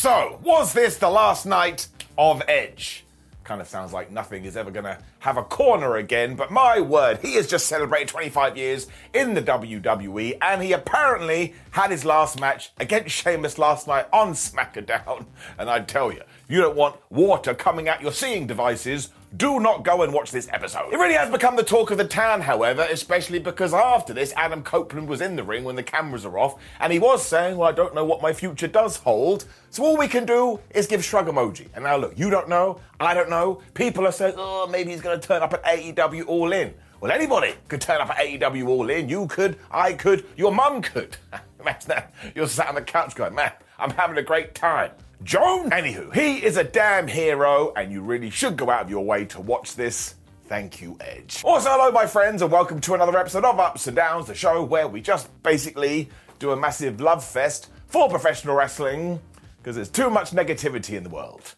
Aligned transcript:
So, 0.00 0.38
was 0.44 0.74
this 0.74 0.96
the 0.96 1.10
last 1.10 1.44
night 1.44 1.88
of 2.16 2.40
Edge? 2.46 3.04
Kind 3.42 3.60
of 3.60 3.66
sounds 3.66 3.92
like 3.92 4.12
nothing 4.12 4.44
is 4.44 4.56
ever 4.56 4.70
going 4.70 4.84
to 4.84 4.96
have 5.18 5.36
a 5.36 5.42
corner 5.42 5.96
again, 5.96 6.36
but 6.36 6.52
my 6.52 6.80
word, 6.80 7.18
he 7.20 7.34
has 7.34 7.48
just 7.48 7.66
celebrated 7.66 8.06
25 8.06 8.56
years 8.56 8.86
in 9.12 9.34
the 9.34 9.42
WWE, 9.42 10.38
and 10.40 10.62
he 10.62 10.72
apparently 10.72 11.52
had 11.72 11.90
his 11.90 12.04
last 12.04 12.38
match 12.38 12.70
against 12.78 13.12
Sheamus 13.12 13.58
last 13.58 13.88
night 13.88 14.06
on 14.12 14.34
SmackDown. 14.34 15.26
And 15.58 15.68
I 15.68 15.80
tell 15.80 16.12
you, 16.12 16.22
you 16.48 16.60
don't 16.60 16.76
want 16.76 17.00
water 17.10 17.52
coming 17.52 17.88
out 17.88 18.00
your 18.00 18.12
seeing 18.12 18.46
devices 18.46 19.08
do 19.36 19.60
not 19.60 19.84
go 19.84 20.02
and 20.02 20.12
watch 20.12 20.30
this 20.30 20.48
episode. 20.52 20.92
It 20.92 20.96
really 20.96 21.14
has 21.14 21.30
become 21.30 21.56
the 21.56 21.62
talk 21.62 21.90
of 21.90 21.98
the 21.98 22.04
town, 22.04 22.40
however, 22.40 22.86
especially 22.90 23.38
because 23.38 23.74
after 23.74 24.14
this, 24.14 24.32
Adam 24.36 24.62
Copeland 24.62 25.08
was 25.08 25.20
in 25.20 25.36
the 25.36 25.42
ring 25.42 25.64
when 25.64 25.76
the 25.76 25.82
cameras 25.82 26.24
are 26.24 26.38
off, 26.38 26.60
and 26.80 26.92
he 26.92 26.98
was 26.98 27.24
saying, 27.24 27.56
Well, 27.56 27.68
I 27.68 27.72
don't 27.72 27.94
know 27.94 28.04
what 28.04 28.22
my 28.22 28.32
future 28.32 28.68
does 28.68 28.96
hold. 28.96 29.44
So 29.70 29.84
all 29.84 29.98
we 29.98 30.08
can 30.08 30.24
do 30.24 30.60
is 30.70 30.86
give 30.86 31.04
shrug 31.04 31.26
emoji. 31.26 31.68
And 31.74 31.84
now 31.84 31.96
look, 31.96 32.18
you 32.18 32.30
don't 32.30 32.48
know, 32.48 32.80
I 32.98 33.12
don't 33.12 33.28
know. 33.28 33.60
People 33.74 34.06
are 34.06 34.12
saying, 34.12 34.34
Oh, 34.36 34.66
maybe 34.66 34.92
he's 34.92 35.02
going 35.02 35.20
to 35.20 35.26
turn 35.26 35.42
up 35.42 35.52
at 35.52 35.64
AEW 35.64 36.26
All 36.26 36.52
In. 36.52 36.72
Well, 37.00 37.12
anybody 37.12 37.54
could 37.68 37.80
turn 37.80 38.00
up 38.00 38.10
at 38.10 38.16
AEW 38.16 38.66
All 38.68 38.88
In. 38.88 39.08
You 39.08 39.26
could, 39.26 39.58
I 39.70 39.92
could, 39.92 40.24
your 40.36 40.52
mum 40.52 40.82
could. 40.82 41.16
Imagine 41.60 41.88
that. 41.88 42.14
You're 42.34 42.48
sat 42.48 42.68
on 42.68 42.76
the 42.76 42.82
couch 42.82 43.14
going, 43.14 43.34
Man, 43.34 43.52
I'm 43.78 43.90
having 43.90 44.16
a 44.16 44.22
great 44.22 44.54
time. 44.54 44.92
Joan? 45.24 45.70
Anywho, 45.70 46.14
he 46.14 46.44
is 46.44 46.56
a 46.56 46.64
damn 46.64 47.08
hero, 47.08 47.72
and 47.74 47.90
you 47.90 48.02
really 48.02 48.30
should 48.30 48.56
go 48.56 48.70
out 48.70 48.82
of 48.82 48.90
your 48.90 49.04
way 49.04 49.24
to 49.26 49.40
watch 49.40 49.74
this. 49.74 50.14
Thank 50.46 50.80
you, 50.80 50.96
Edge. 51.00 51.42
Also, 51.44 51.68
hello, 51.70 51.90
my 51.90 52.06
friends, 52.06 52.40
and 52.40 52.52
welcome 52.52 52.80
to 52.82 52.94
another 52.94 53.18
episode 53.18 53.44
of 53.44 53.58
Ups 53.58 53.88
and 53.88 53.96
Downs, 53.96 54.26
the 54.28 54.34
show 54.34 54.62
where 54.62 54.86
we 54.86 55.00
just 55.00 55.28
basically 55.42 56.08
do 56.38 56.52
a 56.52 56.56
massive 56.56 57.00
love 57.00 57.24
fest 57.24 57.68
for 57.88 58.08
professional 58.08 58.54
wrestling 58.54 59.20
because 59.58 59.74
there's 59.74 59.90
too 59.90 60.08
much 60.08 60.30
negativity 60.30 60.96
in 60.96 61.02
the 61.02 61.10
world. 61.10 61.54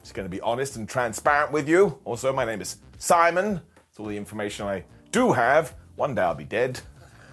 Just 0.00 0.14
going 0.14 0.26
to 0.26 0.30
be 0.30 0.40
honest 0.40 0.76
and 0.76 0.88
transparent 0.88 1.52
with 1.52 1.68
you. 1.68 1.98
Also, 2.04 2.32
my 2.32 2.44
name 2.46 2.60
is 2.60 2.78
Simon. 2.98 3.60
That's 3.76 4.00
all 4.00 4.06
the 4.06 4.16
information 4.16 4.66
I 4.66 4.84
do 5.10 5.32
have. 5.32 5.74
One 5.96 6.14
day 6.14 6.22
I'll 6.22 6.34
be 6.34 6.44
dead. 6.44 6.80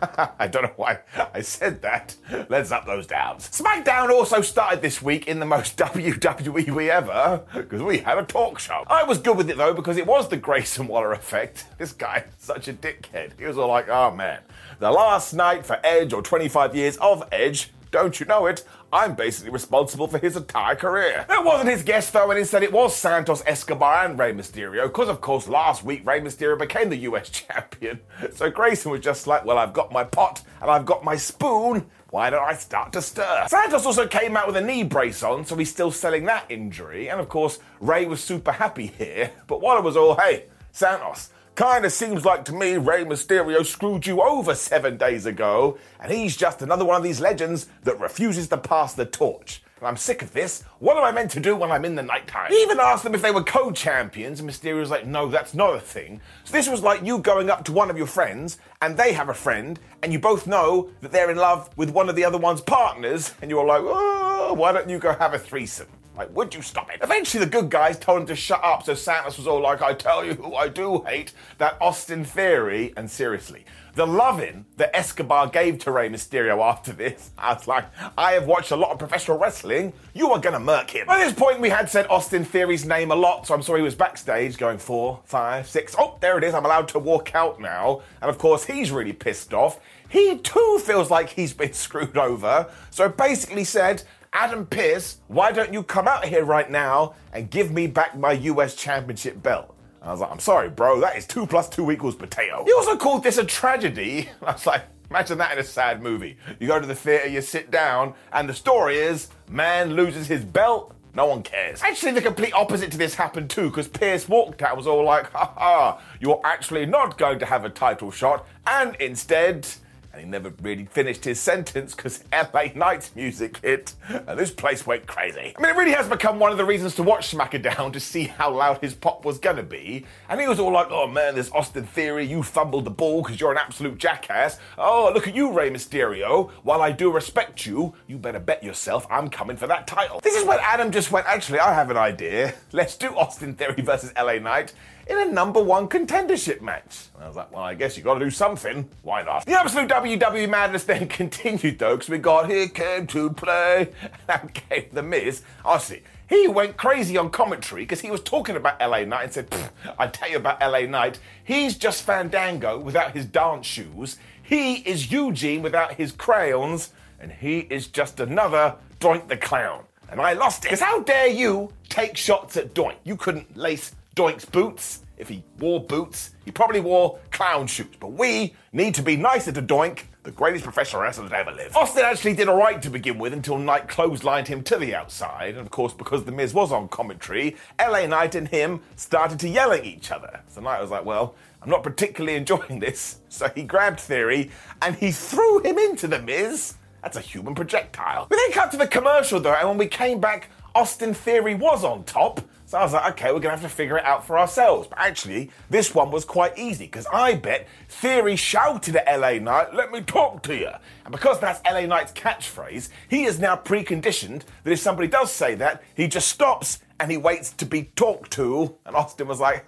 I 0.39 0.47
don't 0.47 0.63
know 0.63 0.73
why 0.75 0.99
I 1.33 1.41
said 1.41 1.81
that. 1.81 2.15
Let's 2.49 2.71
up 2.71 2.85
those 2.85 3.07
downs. 3.07 3.49
SmackDown 3.49 4.09
also 4.09 4.41
started 4.41 4.81
this 4.81 5.01
week 5.01 5.27
in 5.27 5.39
the 5.39 5.45
most 5.45 5.77
WWE 5.77 6.69
we 6.69 6.89
ever, 6.89 7.43
because 7.53 7.81
we 7.81 7.99
had 7.99 8.17
a 8.17 8.23
talk 8.23 8.59
show. 8.59 8.83
I 8.87 9.03
was 9.03 9.17
good 9.17 9.37
with 9.37 9.49
it 9.49 9.57
though, 9.57 9.73
because 9.73 9.97
it 9.97 10.07
was 10.07 10.29
the 10.29 10.37
Grayson 10.37 10.87
Waller 10.87 11.11
effect. 11.11 11.65
This 11.79 11.93
guy, 11.93 12.25
such 12.37 12.67
a 12.67 12.73
dickhead. 12.73 13.39
He 13.39 13.45
was 13.45 13.57
all 13.57 13.69
like, 13.69 13.87
oh 13.87 14.11
man, 14.11 14.41
the 14.79 14.91
last 14.91 15.33
night 15.33 15.65
for 15.65 15.79
Edge 15.81 16.11
or 16.11 16.21
25 16.21 16.75
years 16.75 16.97
of 16.97 17.23
Edge, 17.31 17.71
don't 17.91 18.19
you 18.19 18.25
know 18.25 18.45
it? 18.45 18.63
I'm 18.91 19.15
basically 19.15 19.51
responsible 19.51 20.07
for 20.07 20.17
his 20.17 20.35
entire 20.35 20.75
career. 20.75 21.25
It 21.29 21.43
wasn't 21.45 21.69
his 21.69 21.83
guest 21.83 22.13
though, 22.13 22.29
and 22.29 22.39
instead 22.39 22.63
it 22.63 22.71
was 22.71 22.95
Santos 22.95 23.43
Escobar 23.45 24.05
and 24.05 24.17
Rey 24.17 24.33
Mysterio, 24.33 24.83
because 24.83 25.09
of 25.09 25.21
course 25.21 25.47
last 25.47 25.83
week 25.83 26.05
Rey 26.05 26.19
Mysterio 26.21 26.57
became 26.57 26.89
the 26.89 26.97
US 26.97 27.29
champion. 27.47 27.99
So 28.33 28.49
Grayson 28.49 28.91
was 28.91 29.01
just 29.01 29.27
like, 29.27 29.45
well, 29.45 29.57
I've 29.57 29.73
got 29.73 29.91
my 29.91 30.03
pot 30.03 30.41
and 30.61 30.69
I've 30.69 30.85
got 30.85 31.03
my 31.03 31.15
spoon. 31.15 31.85
Why 32.11 32.31
don't 32.31 32.43
I 32.43 32.55
start 32.55 32.91
to 32.93 33.01
stir? 33.01 33.45
Santos 33.47 33.85
also 33.85 34.07
came 34.07 34.35
out 34.35 34.47
with 34.47 34.55
a 34.57 34.61
knee 34.61 34.83
brace 34.83 35.21
on, 35.21 35.45
so 35.45 35.55
he's 35.55 35.69
still 35.69 35.91
selling 35.91 36.25
that 36.25 36.45
injury. 36.49 37.09
And 37.09 37.19
of 37.19 37.29
course, 37.29 37.59
Rey 37.79 38.05
was 38.05 38.23
super 38.23 38.51
happy 38.51 38.87
here. 38.97 39.31
But 39.45 39.61
while 39.61 39.77
it 39.77 39.83
was 39.83 39.95
all, 39.95 40.15
hey, 40.15 40.45
Santos, 40.71 41.29
Kinda 41.59 41.89
seems 41.89 42.23
like 42.23 42.45
to 42.45 42.53
me 42.53 42.77
Rey 42.77 43.03
Mysterio 43.03 43.65
screwed 43.65 44.07
you 44.07 44.21
over 44.21 44.55
seven 44.55 44.95
days 44.95 45.25
ago, 45.25 45.77
and 45.99 46.09
he's 46.09 46.37
just 46.37 46.61
another 46.61 46.85
one 46.85 46.95
of 46.95 47.03
these 47.03 47.19
legends 47.19 47.67
that 47.83 47.99
refuses 47.99 48.47
to 48.47 48.57
pass 48.57 48.93
the 48.93 49.05
torch. 49.05 49.61
And 49.79 49.85
I'm 49.85 49.97
sick 49.97 50.21
of 50.21 50.31
this. 50.31 50.63
What 50.79 50.95
am 50.95 51.03
I 51.03 51.11
meant 51.11 51.31
to 51.31 51.41
do 51.41 51.57
when 51.57 51.69
I'm 51.69 51.83
in 51.83 51.95
the 51.95 52.01
nighttime? 52.01 52.49
He 52.49 52.61
even 52.61 52.79
asked 52.79 53.03
them 53.03 53.13
if 53.13 53.21
they 53.21 53.31
were 53.31 53.43
co-champions, 53.43 54.39
and 54.39 54.49
Mysterio's 54.49 54.89
like, 54.89 55.05
no, 55.05 55.27
that's 55.27 55.53
not 55.53 55.75
a 55.75 55.81
thing. 55.81 56.21
So 56.45 56.53
this 56.53 56.69
was 56.69 56.81
like 56.81 57.03
you 57.03 57.19
going 57.19 57.49
up 57.49 57.65
to 57.65 57.73
one 57.73 57.89
of 57.89 57.97
your 57.97 58.07
friends, 58.07 58.57
and 58.81 58.95
they 58.95 59.11
have 59.11 59.27
a 59.27 59.33
friend, 59.33 59.81
and 60.01 60.13
you 60.13 60.19
both 60.19 60.47
know 60.47 60.91
that 61.01 61.11
they're 61.11 61.29
in 61.29 61.35
love 61.35 61.69
with 61.75 61.89
one 61.89 62.07
of 62.07 62.15
the 62.15 62.23
other 62.23 62.37
one's 62.37 62.61
partners, 62.61 63.33
and 63.41 63.51
you're 63.51 63.65
like, 63.65 63.81
oh, 63.83 64.53
why 64.53 64.71
don't 64.71 64.87
you 64.87 64.97
go 64.97 65.11
have 65.11 65.33
a 65.33 65.39
threesome? 65.39 65.87
Like, 66.19 66.35
would 66.35 66.53
you 66.53 66.61
stop 66.61 66.93
it? 66.93 66.99
Eventually, 67.01 67.45
the 67.45 67.49
good 67.49 67.69
guys 67.69 67.97
told 67.97 68.19
him 68.19 68.27
to 68.27 68.35
shut 68.35 68.61
up, 68.61 68.83
so 68.83 68.93
Santos 68.93 69.37
was 69.37 69.47
all 69.47 69.61
like, 69.61 69.81
I 69.81 69.93
tell 69.93 70.25
you 70.25 70.33
who 70.33 70.53
I 70.53 70.67
do 70.67 71.01
hate, 71.07 71.31
that 71.59 71.77
Austin 71.79 72.25
Theory. 72.25 72.93
And 72.97 73.09
seriously, 73.09 73.63
the 73.95 74.05
loving 74.05 74.65
that 74.75 74.93
Escobar 74.93 75.47
gave 75.47 75.79
to 75.79 75.91
Rey 75.93 76.09
Mysterio 76.09 76.61
after 76.61 76.91
this, 76.91 77.31
I 77.37 77.53
was 77.53 77.69
like, 77.69 77.85
I 78.17 78.33
have 78.33 78.47
watched 78.47 78.71
a 78.71 78.75
lot 78.75 78.91
of 78.91 78.99
professional 78.99 79.37
wrestling. 79.37 79.93
You 80.13 80.29
are 80.31 80.39
gonna 80.39 80.59
murk 80.59 80.89
him. 80.89 81.07
By 81.07 81.19
this 81.19 81.31
point, 81.31 81.61
we 81.61 81.69
had 81.69 81.89
said 81.89 82.05
Austin 82.09 82.43
Theory's 82.43 82.85
name 82.85 83.11
a 83.11 83.15
lot, 83.15 83.47
so 83.47 83.53
I'm 83.53 83.61
sorry 83.61 83.79
he 83.79 83.85
was 83.85 83.95
backstage 83.95 84.57
going 84.57 84.77
four, 84.77 85.21
five, 85.23 85.69
six. 85.69 85.95
Oh, 85.97 86.17
there 86.19 86.37
it 86.37 86.43
is. 86.43 86.53
I'm 86.53 86.65
allowed 86.65 86.89
to 86.89 86.99
walk 86.99 87.33
out 87.33 87.61
now. 87.61 88.01
And 88.21 88.29
of 88.29 88.37
course, 88.37 88.65
he's 88.65 88.91
really 88.91 89.13
pissed 89.13 89.53
off. 89.53 89.79
He 90.09 90.37
too 90.39 90.81
feels 90.83 91.09
like 91.09 91.29
he's 91.29 91.53
been 91.53 91.71
screwed 91.85 92.17
over. 92.17 92.69
So 92.89 93.07
basically 93.07 93.63
said, 93.63 94.03
Adam 94.33 94.65
Pearce, 94.65 95.17
why 95.27 95.51
don't 95.51 95.73
you 95.73 95.81
come 95.81 96.07
out 96.07 96.23
here 96.23 96.45
right 96.45 96.69
now 96.69 97.15
and 97.33 97.49
give 97.49 97.71
me 97.71 97.87
back 97.87 98.17
my 98.17 98.33
US 98.33 98.75
Championship 98.75 99.41
belt? 99.41 99.75
And 100.01 100.09
I 100.09 100.11
was 100.11 100.21
like, 100.21 100.31
I'm 100.31 100.39
sorry, 100.39 100.69
bro, 100.69 100.99
that 101.01 101.17
is 101.17 101.25
two 101.25 101.47
plus 101.47 101.67
two 101.67 101.89
equals 101.91 102.15
potato. 102.15 102.63
He 102.63 102.73
also 102.73 102.95
called 102.95 103.23
this 103.23 103.37
a 103.37 103.43
tragedy. 103.43 104.29
I 104.43 104.53
was 104.53 104.65
like, 104.67 104.83
imagine 105.09 105.39
that 105.39 105.51
in 105.53 105.57
a 105.57 105.63
sad 105.63 106.01
movie. 106.01 106.37
You 106.59 106.67
go 106.67 106.79
to 106.79 106.85
the 106.85 106.95
theatre, 106.95 107.27
you 107.27 107.41
sit 107.41 107.71
down, 107.71 108.13
and 108.31 108.47
the 108.47 108.53
story 108.53 108.97
is 108.97 109.29
man 109.49 109.93
loses 109.93 110.27
his 110.27 110.43
belt. 110.43 110.95
No 111.15 111.25
one 111.25 111.41
cares. 111.41 111.81
Actually, 111.81 112.11
the 112.11 112.21
complete 112.21 112.53
opposite 112.53 112.91
to 112.91 112.97
this 112.97 113.15
happened 113.15 113.49
too, 113.49 113.69
because 113.69 113.87
Pearce 113.87 114.29
walked 114.29 114.61
out 114.61 114.69
and 114.69 114.77
was 114.77 114.85
all 114.85 115.03
like, 115.03 115.31
ha 115.31 115.53
ha, 115.57 116.01
you're 116.19 116.39
actually 116.43 116.85
not 116.85 117.17
going 117.17 117.39
to 117.39 117.47
have 117.47 117.65
a 117.65 117.69
title 117.69 118.11
shot, 118.11 118.47
and 118.67 118.95
instead, 118.97 119.67
And 120.11 120.21
he 120.21 120.27
never 120.27 120.51
really 120.61 120.85
finished 120.85 121.23
his 121.25 121.39
sentence 121.39 121.93
because 121.93 122.23
LA 122.31 122.65
Knight's 122.73 123.15
music 123.15 123.57
hit 123.57 123.93
and 124.09 124.39
this 124.39 124.51
place 124.51 124.85
went 124.85 125.05
crazy. 125.05 125.53
I 125.55 125.61
mean, 125.61 125.69
it 125.69 125.77
really 125.77 125.91
has 125.91 126.07
become 126.07 126.39
one 126.39 126.51
of 126.51 126.57
the 126.57 126.65
reasons 126.65 126.95
to 126.95 127.03
watch 127.03 127.31
SmackDown 127.31 127.93
to 127.93 127.99
see 127.99 128.23
how 128.23 128.51
loud 128.51 128.81
his 128.81 128.95
pop 128.95 129.23
was 129.23 129.37
gonna 129.37 129.63
be. 129.63 130.05
And 130.27 130.41
he 130.41 130.47
was 130.47 130.59
all 130.59 130.71
like, 130.71 130.87
oh 130.89 131.07
man, 131.07 131.35
this 131.35 131.51
Austin 131.51 131.85
Theory, 131.85 132.25
you 132.25 132.41
fumbled 132.41 132.85
the 132.85 132.91
ball 132.91 133.21
because 133.21 133.39
you're 133.39 133.51
an 133.51 133.57
absolute 133.57 133.97
jackass. 133.97 134.59
Oh, 134.77 135.11
look 135.13 135.27
at 135.27 135.35
you, 135.35 135.51
Rey 135.51 135.69
Mysterio. 135.69 136.49
While 136.63 136.81
I 136.81 136.91
do 136.91 137.11
respect 137.11 137.65
you, 137.65 137.93
you 138.07 138.17
better 138.17 138.39
bet 138.39 138.63
yourself 138.63 139.05
I'm 139.11 139.29
coming 139.29 139.57
for 139.57 139.67
that 139.67 139.87
title. 139.87 140.19
This 140.21 140.35
is 140.35 140.45
when 140.45 140.59
Adam 140.61 140.91
just 140.91 141.11
went, 141.11 141.27
actually, 141.27 141.59
I 141.59 141.73
have 141.73 141.89
an 141.91 141.97
idea. 141.97 142.53
Let's 142.71 142.97
do 142.97 143.15
Austin 143.15 143.53
Theory 143.55 143.81
versus 143.81 144.11
LA 144.17 144.39
Knight 144.39 144.73
in 145.09 145.17
a 145.17 145.25
number 145.31 145.61
one 145.61 145.87
contendership 145.87 146.61
match. 146.61 147.07
And 147.15 147.23
I 147.23 147.27
was 147.27 147.35
like, 147.35 147.51
well, 147.51 147.63
I 147.63 147.73
guess 147.73 147.97
you 147.97 148.03
got 148.03 148.13
to 148.15 148.25
do 148.25 148.29
something. 148.29 148.87
Why 149.01 149.23
not? 149.23 149.45
The 149.45 149.59
absolute 149.59 149.89
WWE 149.89 150.47
madness 150.49 150.83
then 150.83 151.07
continued 151.09 151.79
though, 151.79 151.95
because 151.95 152.09
we 152.09 152.19
got 152.19 152.49
Here 152.49 152.67
Came 152.67 153.07
to 153.07 153.31
Play, 153.31 153.89
and 154.01 154.11
out 154.29 154.53
came 154.53 154.85
The 154.93 155.03
Miz. 155.03 155.41
Ah, 155.65 155.71
Honestly, 155.71 156.03
he 156.27 156.47
went 156.47 156.77
crazy 156.77 157.17
on 157.17 157.31
commentary 157.31 157.81
because 157.81 158.01
he 158.01 158.11
was 158.11 158.21
talking 158.21 158.55
about 158.55 158.79
LA 158.79 159.03
Knight 159.03 159.23
and 159.23 159.33
said, 159.33 159.55
I 159.97 160.07
tell 160.07 160.29
you 160.29 160.37
about 160.37 160.61
LA 160.61 160.81
Knight, 160.81 161.19
he's 161.43 161.75
just 161.75 162.03
Fandango 162.03 162.77
without 162.77 163.13
his 163.13 163.25
dance 163.25 163.65
shoes. 163.65 164.17
He 164.43 164.75
is 164.75 165.11
Eugene 165.11 165.63
without 165.63 165.93
his 165.93 166.11
crayons, 166.11 166.91
and 167.19 167.31
he 167.31 167.59
is 167.59 167.87
just 167.87 168.19
another 168.19 168.75
Doink 168.99 169.27
the 169.27 169.37
Clown. 169.37 169.85
And 170.11 170.19
I 170.19 170.33
lost 170.33 170.65
it. 170.65 170.69
Because 170.69 170.81
how 170.81 171.01
dare 171.01 171.27
you 171.27 171.71
take 171.87 172.17
shots 172.17 172.57
at 172.57 172.73
Doink? 172.73 172.95
You 173.03 173.15
couldn't 173.15 173.55
lace 173.57 173.93
Doink's 174.19 174.43
boots. 174.43 175.03
If 175.17 175.29
he 175.29 175.45
wore 175.59 175.79
boots, 175.81 176.31
he 176.43 176.51
probably 176.51 176.81
wore 176.81 177.19
clown 177.31 177.67
shoes. 177.67 177.95
But 178.01 178.11
we 178.11 178.53
need 178.73 178.93
to 178.95 179.01
be 179.01 179.15
nicer 179.15 179.53
to 179.53 179.61
Doink, 179.61 180.03
the 180.23 180.31
greatest 180.31 180.65
professional 180.65 181.01
wrestler 181.01 181.29
that 181.29 181.39
ever 181.39 181.53
lived. 181.53 181.73
Austin 181.77 182.03
actually 182.03 182.33
did 182.33 182.49
alright 182.49 182.81
to 182.81 182.89
begin 182.89 183.17
with 183.17 183.31
until 183.31 183.57
Knight 183.57 183.87
clotheslined 183.87 184.47
him 184.47 184.61
to 184.63 184.75
the 184.75 184.93
outside. 184.93 185.51
And 185.51 185.59
of 185.59 185.69
course, 185.69 185.93
because 185.93 186.25
The 186.25 186.33
Miz 186.33 186.53
was 186.53 186.73
on 186.73 186.89
commentary, 186.89 187.55
LA 187.79 188.07
Knight 188.07 188.35
and 188.35 188.49
him 188.49 188.81
started 188.97 189.39
to 189.39 189.47
yell 189.47 189.71
at 189.71 189.85
each 189.85 190.11
other. 190.11 190.41
So 190.49 190.59
Knight 190.59 190.81
was 190.81 190.91
like, 190.91 191.05
well, 191.05 191.33
I'm 191.61 191.69
not 191.69 191.83
particularly 191.83 192.35
enjoying 192.41 192.79
this. 192.81 193.19
So 193.29 193.47
he 193.55 193.63
grabbed 193.63 194.01
Theory 194.01 194.51
and 194.81 194.97
he 194.97 195.13
threw 195.13 195.59
him 195.59 195.77
into 195.77 196.07
The 196.09 196.21
Miz. 196.21 196.73
That's 197.01 197.15
a 197.15 197.21
human 197.21 197.55
projectile. 197.55 198.27
We 198.29 198.35
then 198.35 198.51
cut 198.51 198.71
to 198.71 198.77
the 198.77 198.87
commercial 198.87 199.39
though, 199.39 199.53
and 199.53 199.69
when 199.69 199.77
we 199.77 199.87
came 199.87 200.19
back, 200.19 200.49
Austin 200.75 201.13
Theory 201.13 201.55
was 201.55 201.85
on 201.85 202.03
top. 202.03 202.41
So 202.69 202.77
I 202.77 202.83
was 202.83 202.93
like, 202.93 203.13
okay, 203.13 203.31
we're 203.31 203.39
gonna 203.39 203.55
have 203.55 203.63
to 203.63 203.67
figure 203.67 203.97
it 203.97 204.05
out 204.05 204.27
for 204.27 204.37
ourselves. 204.37 204.87
But 204.87 204.99
actually, 204.99 205.49
this 205.71 205.95
one 205.95 206.11
was 206.11 206.23
quite 206.23 206.55
easy 206.55 206.85
because 206.85 207.07
I 207.11 207.33
bet 207.33 207.67
Theory 207.87 208.35
shouted 208.35 208.95
at 208.95 209.19
LA 209.19 209.39
Knight, 209.39 209.73
let 209.73 209.91
me 209.91 210.01
talk 210.01 210.43
to 210.43 210.55
you. 210.55 210.69
And 211.03 211.11
because 211.11 211.39
that's 211.39 211.59
LA 211.65 211.87
Knight's 211.87 212.11
catchphrase, 212.11 212.89
he 213.09 213.23
is 213.23 213.39
now 213.39 213.55
preconditioned 213.55 214.43
that 214.63 214.71
if 214.71 214.77
somebody 214.77 215.07
does 215.07 215.31
say 215.31 215.55
that, 215.55 215.81
he 215.95 216.07
just 216.07 216.27
stops 216.27 216.77
and 216.99 217.09
he 217.09 217.17
waits 217.17 217.53
to 217.53 217.65
be 217.65 217.85
talked 217.95 218.29
to. 218.33 218.75
And 218.85 218.95
Austin 218.95 219.27
was 219.27 219.39
like, 219.39 219.67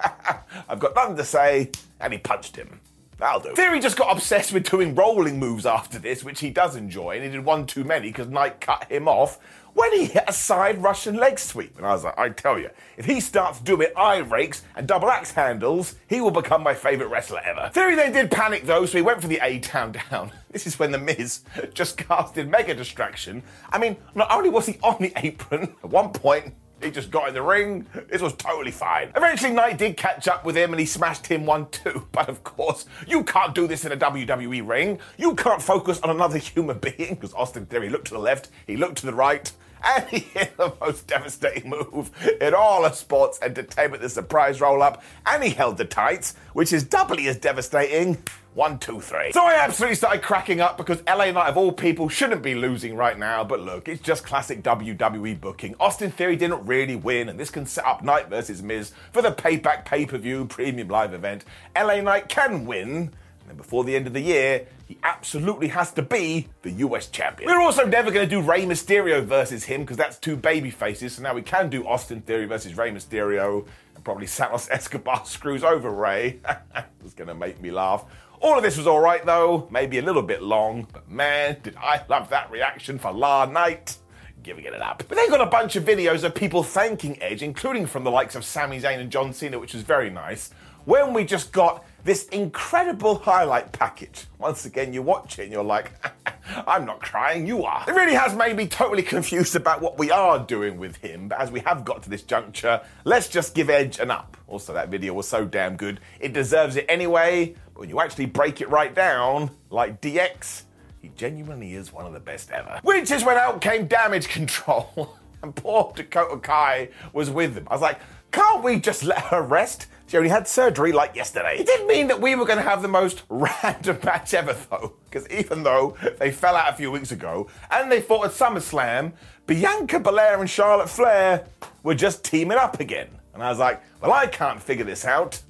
I've 0.70 0.80
got 0.80 0.94
nothing 0.94 1.18
to 1.18 1.26
say. 1.26 1.72
And 2.00 2.14
he 2.14 2.20
punched 2.20 2.56
him. 2.56 2.82
That'll 3.22 3.40
do. 3.40 3.54
Theory 3.54 3.80
just 3.80 3.98
got 3.98 4.16
obsessed 4.16 4.52
with 4.52 4.68
doing 4.70 4.96
rolling 4.96 5.38
moves 5.38 5.68
after 5.68 6.00
this, 6.00 6.24
which 6.24 6.40
he 6.40 6.50
does 6.50 6.76
enjoy, 6.76 7.16
and 7.16 7.24
he 7.24 7.30
did 7.30 7.46
one 7.46 7.68
too 7.68 7.84
many 7.84 8.08
because 8.08 8.28
Knight 8.28 8.60
cut 8.60 8.92
him 8.92 9.08
off 9.08 9.38
when 9.74 9.92
he 9.94 10.06
hit 10.06 10.24
a 10.28 10.34
side 10.34 10.82
Russian 10.82 11.16
leg 11.16 11.40
sweep. 11.40 11.78
And 11.78 11.86
I 11.86 11.94
was 11.94 12.04
like, 12.04 12.18
I 12.18 12.30
tell 12.30 12.60
you, 12.60 12.70
if 12.98 13.06
he 13.06 13.20
starts 13.20 13.60
doing 13.60 13.88
eye 13.96 14.18
rakes 14.18 14.64
and 14.76 14.88
double 14.88 15.10
axe 15.10 15.32
handles, 15.32 15.96
he 16.08 16.22
will 16.22 16.32
become 16.32 16.64
my 16.64 16.74
favourite 16.74 17.12
wrestler 17.12 17.42
ever. 17.44 17.70
Theory 17.74 17.96
then 17.96 18.12
did 18.12 18.32
panic 18.32 18.66
though, 18.66 18.86
so 18.86 18.98
he 18.98 19.02
went 19.02 19.22
for 19.22 19.28
the 19.28 19.40
A 19.42 19.60
Town 19.60 19.94
down. 19.94 20.32
This 20.52 20.68
is 20.68 20.78
when 20.78 20.92
The 20.92 20.98
Miz 20.98 21.44
just 21.74 21.96
casted 21.96 22.50
Mega 22.50 22.76
Distraction. 22.76 23.42
I 23.70 23.78
mean, 23.78 23.96
not 24.16 24.30
only 24.32 24.50
was 24.50 24.66
he 24.66 24.78
on 24.84 24.98
the 25.00 25.14
apron, 25.16 25.64
at 25.84 25.90
one 25.90 26.10
point, 26.10 26.54
he 26.84 26.92
just 26.92 27.12
got 27.12 27.28
in 27.28 27.34
the 27.34 27.42
ring. 27.42 27.86
This 28.10 28.22
was 28.22 28.34
totally 28.34 28.72
fine. 28.72 29.12
Eventually, 29.16 29.52
Knight 29.52 29.78
did 29.78 29.98
catch 29.98 30.28
up 30.28 30.44
with 30.44 30.56
him 30.58 30.74
and 30.74 30.80
he 30.80 30.86
smashed 30.86 31.28
him 31.28 31.46
one 31.46 31.70
too. 31.70 32.08
But 32.12 32.28
of 32.28 32.44
course, 32.44 32.86
you 33.08 33.24
can't 33.24 33.54
do 33.54 33.68
this 33.68 33.86
in 33.86 33.92
a 33.92 33.98
WWE 33.98 34.68
ring. 34.68 35.00
You 35.18 35.36
can't 35.36 35.62
focus 35.62 36.00
on 36.02 36.10
another 36.10 36.38
human 36.38 36.80
being 36.80 37.16
because 37.16 37.34
Austin 37.34 37.66
Theory 37.66 37.90
looked 37.90 38.08
to 38.08 38.14
the 38.14 38.20
left, 38.20 38.50
he 38.68 38.78
looked 38.78 38.98
to 38.98 39.06
the 39.06 39.14
right, 39.14 39.52
and 39.84 40.04
he 40.10 40.20
hit 40.20 40.56
the 40.58 40.74
most 40.80 41.08
devastating 41.08 41.70
move 41.70 42.12
in 42.40 42.54
all 42.54 42.86
of 42.86 42.96
sports 42.96 43.40
entertainment, 43.42 44.02
the 44.02 44.10
surprise 44.10 44.62
roll 44.62 44.82
up, 44.82 45.04
and 45.26 45.44
he 45.44 45.50
held 45.52 45.78
the 45.78 45.86
tights, 45.86 46.36
which 46.54 46.74
is 46.74 46.84
doubly 46.84 47.28
as 47.28 47.38
devastating. 47.38 48.18
One, 48.54 48.80
two, 48.80 49.00
three. 49.00 49.32
So 49.32 49.46
I 49.46 49.54
absolutely 49.54 49.96
started 49.96 50.22
cracking 50.22 50.60
up 50.60 50.76
because 50.76 51.02
LA 51.08 51.32
Knight, 51.32 51.48
of 51.48 51.56
all 51.56 51.72
people, 51.72 52.10
shouldn't 52.10 52.42
be 52.42 52.54
losing 52.54 52.98
right 52.98 53.18
now. 53.18 53.46
But 53.46 53.62
look, 53.62 53.88
it's 53.88 54.02
just 54.02 54.26
classic 54.26 54.62
WWE 54.62 55.40
booking. 55.40 55.74
Austin 55.80 56.12
Theory 56.12 56.36
didn't 56.36 56.66
really 56.66 56.98
win, 56.98 57.30
and 57.30 57.40
this 57.40 57.50
can 57.50 57.66
set 57.66 57.86
up 57.86 58.04
Knight 58.04 58.28
versus 58.28 58.62
Miz 58.62 58.92
for 59.14 59.22
the 59.22 59.32
payback 59.32 59.86
pay 59.86 60.06
per 60.06 60.18
view 60.18 60.44
premium 60.44 60.90
live 60.90 61.14
event. 61.14 61.46
LA 61.78 62.02
Knight 62.02 62.28
can 62.28 62.66
win. 62.66 63.14
And 63.52 63.58
before 63.58 63.84
the 63.84 63.98
end 63.98 64.08
of 64.08 64.14
the 64.14 64.22
year, 64.22 64.66
he 64.88 64.98
absolutely 65.04 65.68
has 65.68 65.92
to 65.96 66.02
be 66.02 66.48
the 66.62 66.72
US 66.72 67.08
champion. 67.08 67.50
We're 67.50 67.60
also 67.60 67.86
never 67.86 68.10
going 68.10 68.26
to 68.26 68.30
do 68.34 68.42
Rey 68.42 68.64
Mysterio 68.64 69.22
versus 69.22 69.66
him 69.66 69.82
because 69.82 69.98
that's 69.98 70.18
two 70.18 70.38
baby 70.38 70.72
faces. 70.72 71.16
So 71.16 71.22
now 71.22 71.34
we 71.34 71.42
can 71.42 71.70
do 71.70 71.86
Austin 71.86 72.22
Theory 72.22 72.46
versus 72.46 72.78
Rey 72.78 72.92
Mysterio. 72.92 73.68
And 73.94 74.06
probably 74.06 74.26
Santos 74.26 74.70
Escobar 74.72 75.26
screws 75.26 75.66
over 75.66 75.92
Rey. 75.92 76.40
it's 77.04 77.14
going 77.14 77.28
to 77.28 77.36
make 77.36 77.60
me 77.60 77.72
laugh. 77.72 78.06
All 78.40 78.56
of 78.56 78.64
this 78.64 78.78
was 78.78 78.88
alright 78.88 79.26
though, 79.26 79.68
maybe 79.70 79.98
a 79.98 80.02
little 80.02 80.24
bit 80.24 80.42
long, 80.42 80.88
but 80.94 81.12
man, 81.12 81.58
did 81.62 81.76
I 81.76 82.04
love 82.08 82.30
that 82.30 82.50
reaction 82.52 83.00
for 83.00 83.12
LA 83.12 83.48
Knight 83.48 83.98
giving 84.44 84.64
it 84.64 84.82
up. 84.82 85.04
But 85.10 85.18
they 85.18 85.28
got 85.28 85.42
a 85.42 85.46
bunch 85.46 85.76
of 85.76 85.84
videos 85.84 86.24
of 86.24 86.34
people 86.34 86.64
thanking 86.64 87.22
Edge, 87.22 87.44
including 87.44 87.86
from 87.86 88.06
the 88.06 88.12
likes 88.12 88.34
of 88.34 88.46
Sami 88.46 88.80
Zayn 88.80 89.00
and 89.00 89.12
John 89.12 89.34
Cena, 89.34 89.60
which 89.60 89.74
was 89.74 89.84
very 89.84 90.10
nice. 90.10 90.52
When 90.86 91.14
we 91.14 91.26
just 91.26 91.52
got 91.52 91.86
this 92.04 92.28
incredible 92.30 93.16
highlight 93.16 93.72
package. 93.72 94.26
Once 94.40 94.66
again, 94.66 94.94
you 94.94 95.02
watch 95.02 95.40
it 95.40 95.44
and 95.44 95.52
you're 95.52 95.64
like, 95.64 95.92
I'm 96.68 96.86
not 96.86 97.02
crying, 97.02 97.46
you 97.46 97.64
are. 97.64 97.84
It 97.88 97.92
really 97.92 98.16
has 98.16 98.36
made 98.36 98.56
me 98.56 98.68
totally 98.68 99.04
confused 99.04 99.56
about 99.56 99.82
what 99.82 99.98
we 99.98 100.12
are 100.12 100.40
doing 100.40 100.78
with 100.78 100.98
him, 100.98 101.28
but 101.28 101.40
as 101.40 101.52
we 101.52 101.60
have 101.62 101.86
got 101.86 102.04
to 102.04 102.10
this 102.10 102.24
juncture, 102.24 102.82
let's 103.04 103.28
just 103.28 103.54
give 103.56 103.70
Edge 103.70 104.00
an 104.00 104.12
up. 104.12 104.38
Also, 104.48 104.74
that 104.74 104.90
video 104.90 105.14
was 105.14 105.28
so 105.28 105.46
damn 105.46 105.76
good, 105.76 106.00
it 106.20 106.34
deserves 106.34 106.76
it 106.76 106.86
anyway, 106.90 107.56
but 107.74 107.82
when 107.82 107.90
you 107.90 108.00
actually 108.00 108.26
break 108.26 108.62
it 108.62 108.70
right 108.70 108.94
down, 108.94 109.52
like 109.70 110.02
DX, 110.02 110.64
he 111.02 111.12
genuinely 111.16 111.74
is 111.74 111.94
one 111.94 112.06
of 112.06 112.14
the 112.14 112.20
best 112.20 112.52
ever. 112.52 112.80
Which 112.84 113.12
is 113.12 113.24
when 113.24 113.38
out 113.38 113.62
came 113.62 113.88
damage 113.88 114.28
control. 114.28 115.18
and 115.44 115.56
poor 115.56 115.92
Dakota 115.96 116.38
Kai 116.38 116.90
was 117.14 117.30
with 117.30 117.56
them. 117.56 117.68
I 117.70 117.74
was 117.74 117.82
like, 117.82 118.00
can't 118.32 118.64
we 118.64 118.80
just 118.80 119.04
let 119.04 119.20
her 119.26 119.42
rest? 119.42 119.88
She 120.12 120.18
only 120.18 120.30
had 120.30 120.46
surgery 120.46 120.92
like 120.92 121.16
yesterday. 121.16 121.56
It 121.58 121.66
didn't 121.66 121.88
mean 121.88 122.08
that 122.08 122.20
we 122.20 122.36
were 122.36 122.44
going 122.44 122.58
to 122.58 122.70
have 122.70 122.82
the 122.82 122.90
most 122.90 123.24
random 123.30 123.98
match 124.04 124.34
ever, 124.34 124.58
though, 124.70 124.92
because 125.06 125.26
even 125.30 125.64
though 125.64 125.96
they 126.20 126.34
fell 126.34 126.58
out 126.58 126.68
a 126.68 126.76
few 126.76 126.92
weeks 126.92 127.14
ago 127.14 127.48
and 127.72 127.90
they 127.90 128.02
fought 128.02 128.26
at 128.26 128.32
SummerSlam, 128.32 129.14
Bianca 129.48 130.02
Belair 130.02 130.42
and 130.42 130.50
Charlotte 130.50 130.90
Flair 130.90 131.48
were 131.84 131.96
just 131.96 132.26
teaming 132.26 132.58
up 132.58 132.82
again. 132.82 133.08
And 133.34 133.42
I 133.42 133.48
was 133.48 133.60
like, 133.60 133.82
well, 134.02 134.12
I 134.12 134.28
can't 134.28 134.62
figure 134.62 134.84
this 134.84 135.06
out. 135.06 135.42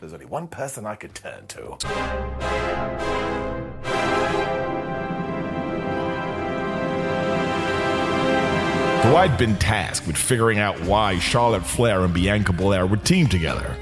There's 0.00 0.12
only 0.12 0.26
one 0.26 0.48
person 0.48 0.84
I 0.84 0.96
could 0.96 1.14
turn 1.14 1.46
to. 1.46 1.78
So 9.02 9.16
I'd 9.16 9.38
been 9.38 9.56
tasked 9.56 10.06
with 10.06 10.18
figuring 10.18 10.58
out 10.58 10.78
why 10.82 11.18
Charlotte 11.20 11.64
Flair 11.64 12.02
and 12.02 12.12
Bianca 12.12 12.52
Belair 12.52 12.86
were 12.86 12.98
teamed 12.98 13.30
together. 13.30 13.74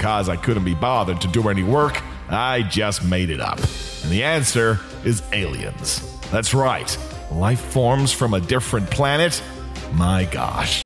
Because 0.00 0.30
I 0.30 0.36
couldn't 0.36 0.64
be 0.64 0.74
bothered 0.74 1.20
to 1.20 1.28
do 1.28 1.50
any 1.50 1.62
work, 1.62 2.02
I 2.30 2.62
just 2.62 3.04
made 3.04 3.28
it 3.28 3.38
up. 3.38 3.58
And 4.02 4.10
the 4.10 4.22
answer 4.22 4.80
is 5.04 5.22
aliens. 5.34 6.00
That's 6.30 6.54
right, 6.54 6.90
life 7.30 7.60
forms 7.60 8.10
from 8.10 8.32
a 8.32 8.40
different 8.40 8.90
planet. 8.90 9.42
My 9.92 10.24
gosh. 10.24 10.82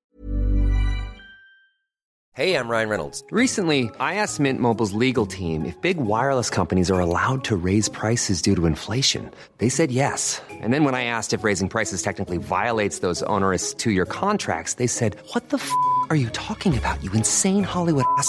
Hey, 2.32 2.56
I'm 2.56 2.66
Ryan 2.66 2.88
Reynolds. 2.88 3.22
Recently, 3.30 3.88
I 4.00 4.16
asked 4.16 4.40
Mint 4.40 4.58
Mobile's 4.58 4.92
legal 4.92 5.26
team 5.26 5.64
if 5.64 5.80
big 5.80 5.98
wireless 5.98 6.50
companies 6.50 6.90
are 6.90 6.98
allowed 6.98 7.44
to 7.44 7.54
raise 7.54 7.88
prices 7.88 8.42
due 8.42 8.56
to 8.56 8.66
inflation. 8.66 9.30
They 9.58 9.68
said 9.68 9.92
yes. 9.92 10.42
And 10.50 10.72
then 10.72 10.82
when 10.82 10.96
I 10.96 11.04
asked 11.04 11.32
if 11.32 11.44
raising 11.44 11.68
prices 11.68 12.02
technically 12.02 12.38
violates 12.38 12.98
those 12.98 13.22
onerous 13.30 13.74
two 13.74 13.92
year 13.92 14.06
contracts, 14.06 14.74
they 14.74 14.88
said, 14.88 15.14
What 15.34 15.50
the 15.50 15.58
f 15.58 15.70
are 16.10 16.16
you 16.16 16.30
talking 16.30 16.76
about, 16.76 17.04
you 17.04 17.12
insane 17.12 17.62
Hollywood 17.62 18.06
ass? 18.18 18.28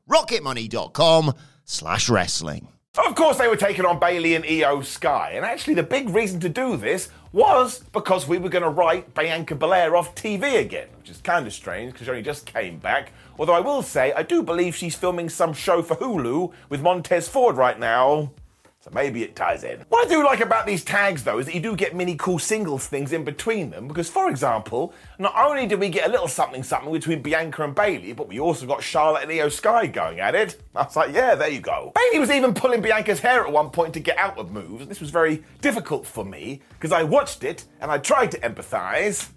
rocketmoney.com 0.11 1.33
slash 1.65 2.09
wrestling. 2.09 2.67
Of 2.97 3.15
course, 3.15 3.37
they 3.37 3.47
were 3.47 3.55
taking 3.55 3.85
on 3.85 3.99
Bayley 3.99 4.35
and 4.35 4.43
IYO 4.43 4.81
SKY, 4.81 5.31
and 5.35 5.45
actually, 5.45 5.75
the 5.75 5.83
big 5.83 6.09
reason 6.09 6.41
to 6.41 6.49
do 6.49 6.75
this 6.75 7.07
was 7.31 7.79
because 7.93 8.27
we 8.27 8.37
were 8.37 8.49
going 8.49 8.63
to 8.63 8.69
write 8.69 9.13
Bianca 9.13 9.55
Belair 9.55 9.95
off 9.95 10.13
TV 10.13 10.59
again, 10.59 10.89
which 10.97 11.09
is 11.09 11.21
kind 11.21 11.47
of 11.47 11.53
strange 11.53 11.93
because 11.93 12.05
she 12.05 12.11
only 12.11 12.21
just 12.21 12.45
came 12.45 12.79
back. 12.79 13.13
Although 13.39 13.53
I 13.53 13.61
will 13.61 13.81
say, 13.81 14.11
I 14.11 14.23
do 14.23 14.43
believe 14.43 14.75
she's 14.75 14.93
filming 14.93 15.29
some 15.29 15.53
show 15.53 15.81
for 15.81 15.95
Hulu 15.95 16.51
with 16.67 16.81
Montez 16.81 17.29
Ford 17.29 17.55
right 17.55 17.79
now. 17.79 18.31
So 18.81 18.89
maybe 18.91 19.21
it 19.21 19.35
ties 19.35 19.63
in. 19.63 19.79
What 19.89 20.07
I 20.07 20.09
do 20.09 20.25
like 20.25 20.39
about 20.39 20.65
these 20.65 20.83
tags 20.83 21.23
though 21.23 21.37
is 21.37 21.45
that 21.45 21.53
you 21.53 21.61
do 21.61 21.75
get 21.75 21.95
mini 21.95 22.15
cool 22.15 22.39
singles 22.39 22.87
things 22.87 23.13
in 23.13 23.23
between 23.23 23.69
them 23.69 23.87
because 23.87 24.09
for 24.09 24.27
example, 24.27 24.91
not 25.19 25.35
only 25.37 25.67
did 25.67 25.79
we 25.79 25.87
get 25.87 26.07
a 26.07 26.11
little 26.11 26.27
something 26.27 26.63
something 26.63 26.91
between 26.91 27.21
Bianca 27.21 27.63
and 27.63 27.75
Bayley, 27.75 28.13
but 28.13 28.27
we 28.27 28.39
also 28.39 28.65
got 28.65 28.81
Charlotte 28.81 29.21
and 29.21 29.31
IYO 29.31 29.49
SKY 29.49 29.85
going 29.93 30.19
at 30.19 30.33
it. 30.33 30.59
I 30.75 30.81
was 30.81 30.95
like, 30.95 31.13
yeah, 31.13 31.35
there 31.35 31.49
you 31.49 31.59
go. 31.59 31.91
Bayley 31.93 32.19
was 32.19 32.31
even 32.31 32.55
pulling 32.55 32.81
Bianca's 32.81 33.19
hair 33.19 33.45
at 33.45 33.51
one 33.51 33.69
point 33.69 33.93
to 33.93 33.99
get 33.99 34.17
out 34.17 34.39
of 34.39 34.51
moves. 34.51 34.87
This 34.87 34.99
was 34.99 35.11
very 35.11 35.43
difficult 35.61 36.07
for 36.07 36.25
me 36.25 36.61
because 36.71 36.91
I 36.91 37.03
watched 37.03 37.43
it 37.43 37.65
and 37.81 37.91
I 37.91 37.99
tried 37.99 38.31
to 38.31 38.39
empathize, 38.39 39.29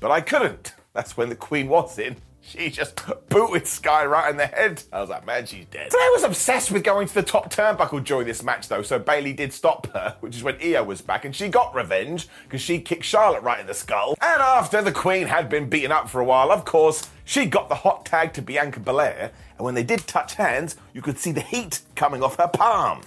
but 0.00 0.10
I 0.10 0.22
couldn't. 0.22 0.74
That's 0.94 1.14
when 1.14 1.28
the 1.28 1.36
Queen 1.36 1.68
was 1.68 1.98
in. 1.98 2.16
She 2.44 2.70
just 2.70 3.00
booted 3.28 3.68
Sky 3.68 4.04
right 4.04 4.28
in 4.28 4.36
the 4.36 4.46
head. 4.46 4.82
I 4.92 5.00
was 5.00 5.08
like, 5.08 5.24
man, 5.24 5.46
she's 5.46 5.64
dead. 5.66 5.90
I 5.94 6.10
was 6.12 6.24
obsessed 6.24 6.72
with 6.72 6.82
going 6.82 7.06
to 7.06 7.14
the 7.14 7.22
top 7.22 7.52
turnbuckle 7.54 8.04
during 8.04 8.26
this 8.26 8.42
match, 8.42 8.68
though, 8.68 8.82
so 8.82 8.98
Bayley 8.98 9.32
did 9.32 9.52
stop 9.52 9.86
her, 9.92 10.16
which 10.20 10.34
is 10.34 10.42
when 10.42 10.56
IYO 10.60 10.82
was 10.82 11.00
back, 11.00 11.24
and 11.24 11.34
she 11.34 11.48
got 11.48 11.72
revenge 11.74 12.28
because 12.44 12.60
she 12.60 12.80
kicked 12.80 13.04
Charlotte 13.04 13.42
right 13.42 13.60
in 13.60 13.66
the 13.66 13.74
skull. 13.74 14.16
And 14.20 14.42
after 14.42 14.82
the 14.82 14.92
Queen 14.92 15.28
had 15.28 15.48
been 15.48 15.68
beaten 15.68 15.92
up 15.92 16.10
for 16.10 16.20
a 16.20 16.24
while, 16.24 16.50
of 16.50 16.64
course, 16.64 17.08
she 17.24 17.46
got 17.46 17.68
the 17.68 17.76
hot 17.76 18.04
tag 18.04 18.32
to 18.34 18.42
Bianca 18.42 18.80
Belair, 18.80 19.30
and 19.56 19.64
when 19.64 19.74
they 19.74 19.84
did 19.84 20.00
touch 20.00 20.34
hands, 20.34 20.76
you 20.92 21.00
could 21.00 21.18
see 21.18 21.30
the 21.30 21.40
heat 21.40 21.80
coming 21.94 22.22
off 22.22 22.36
her 22.36 22.48
palm. 22.48 23.02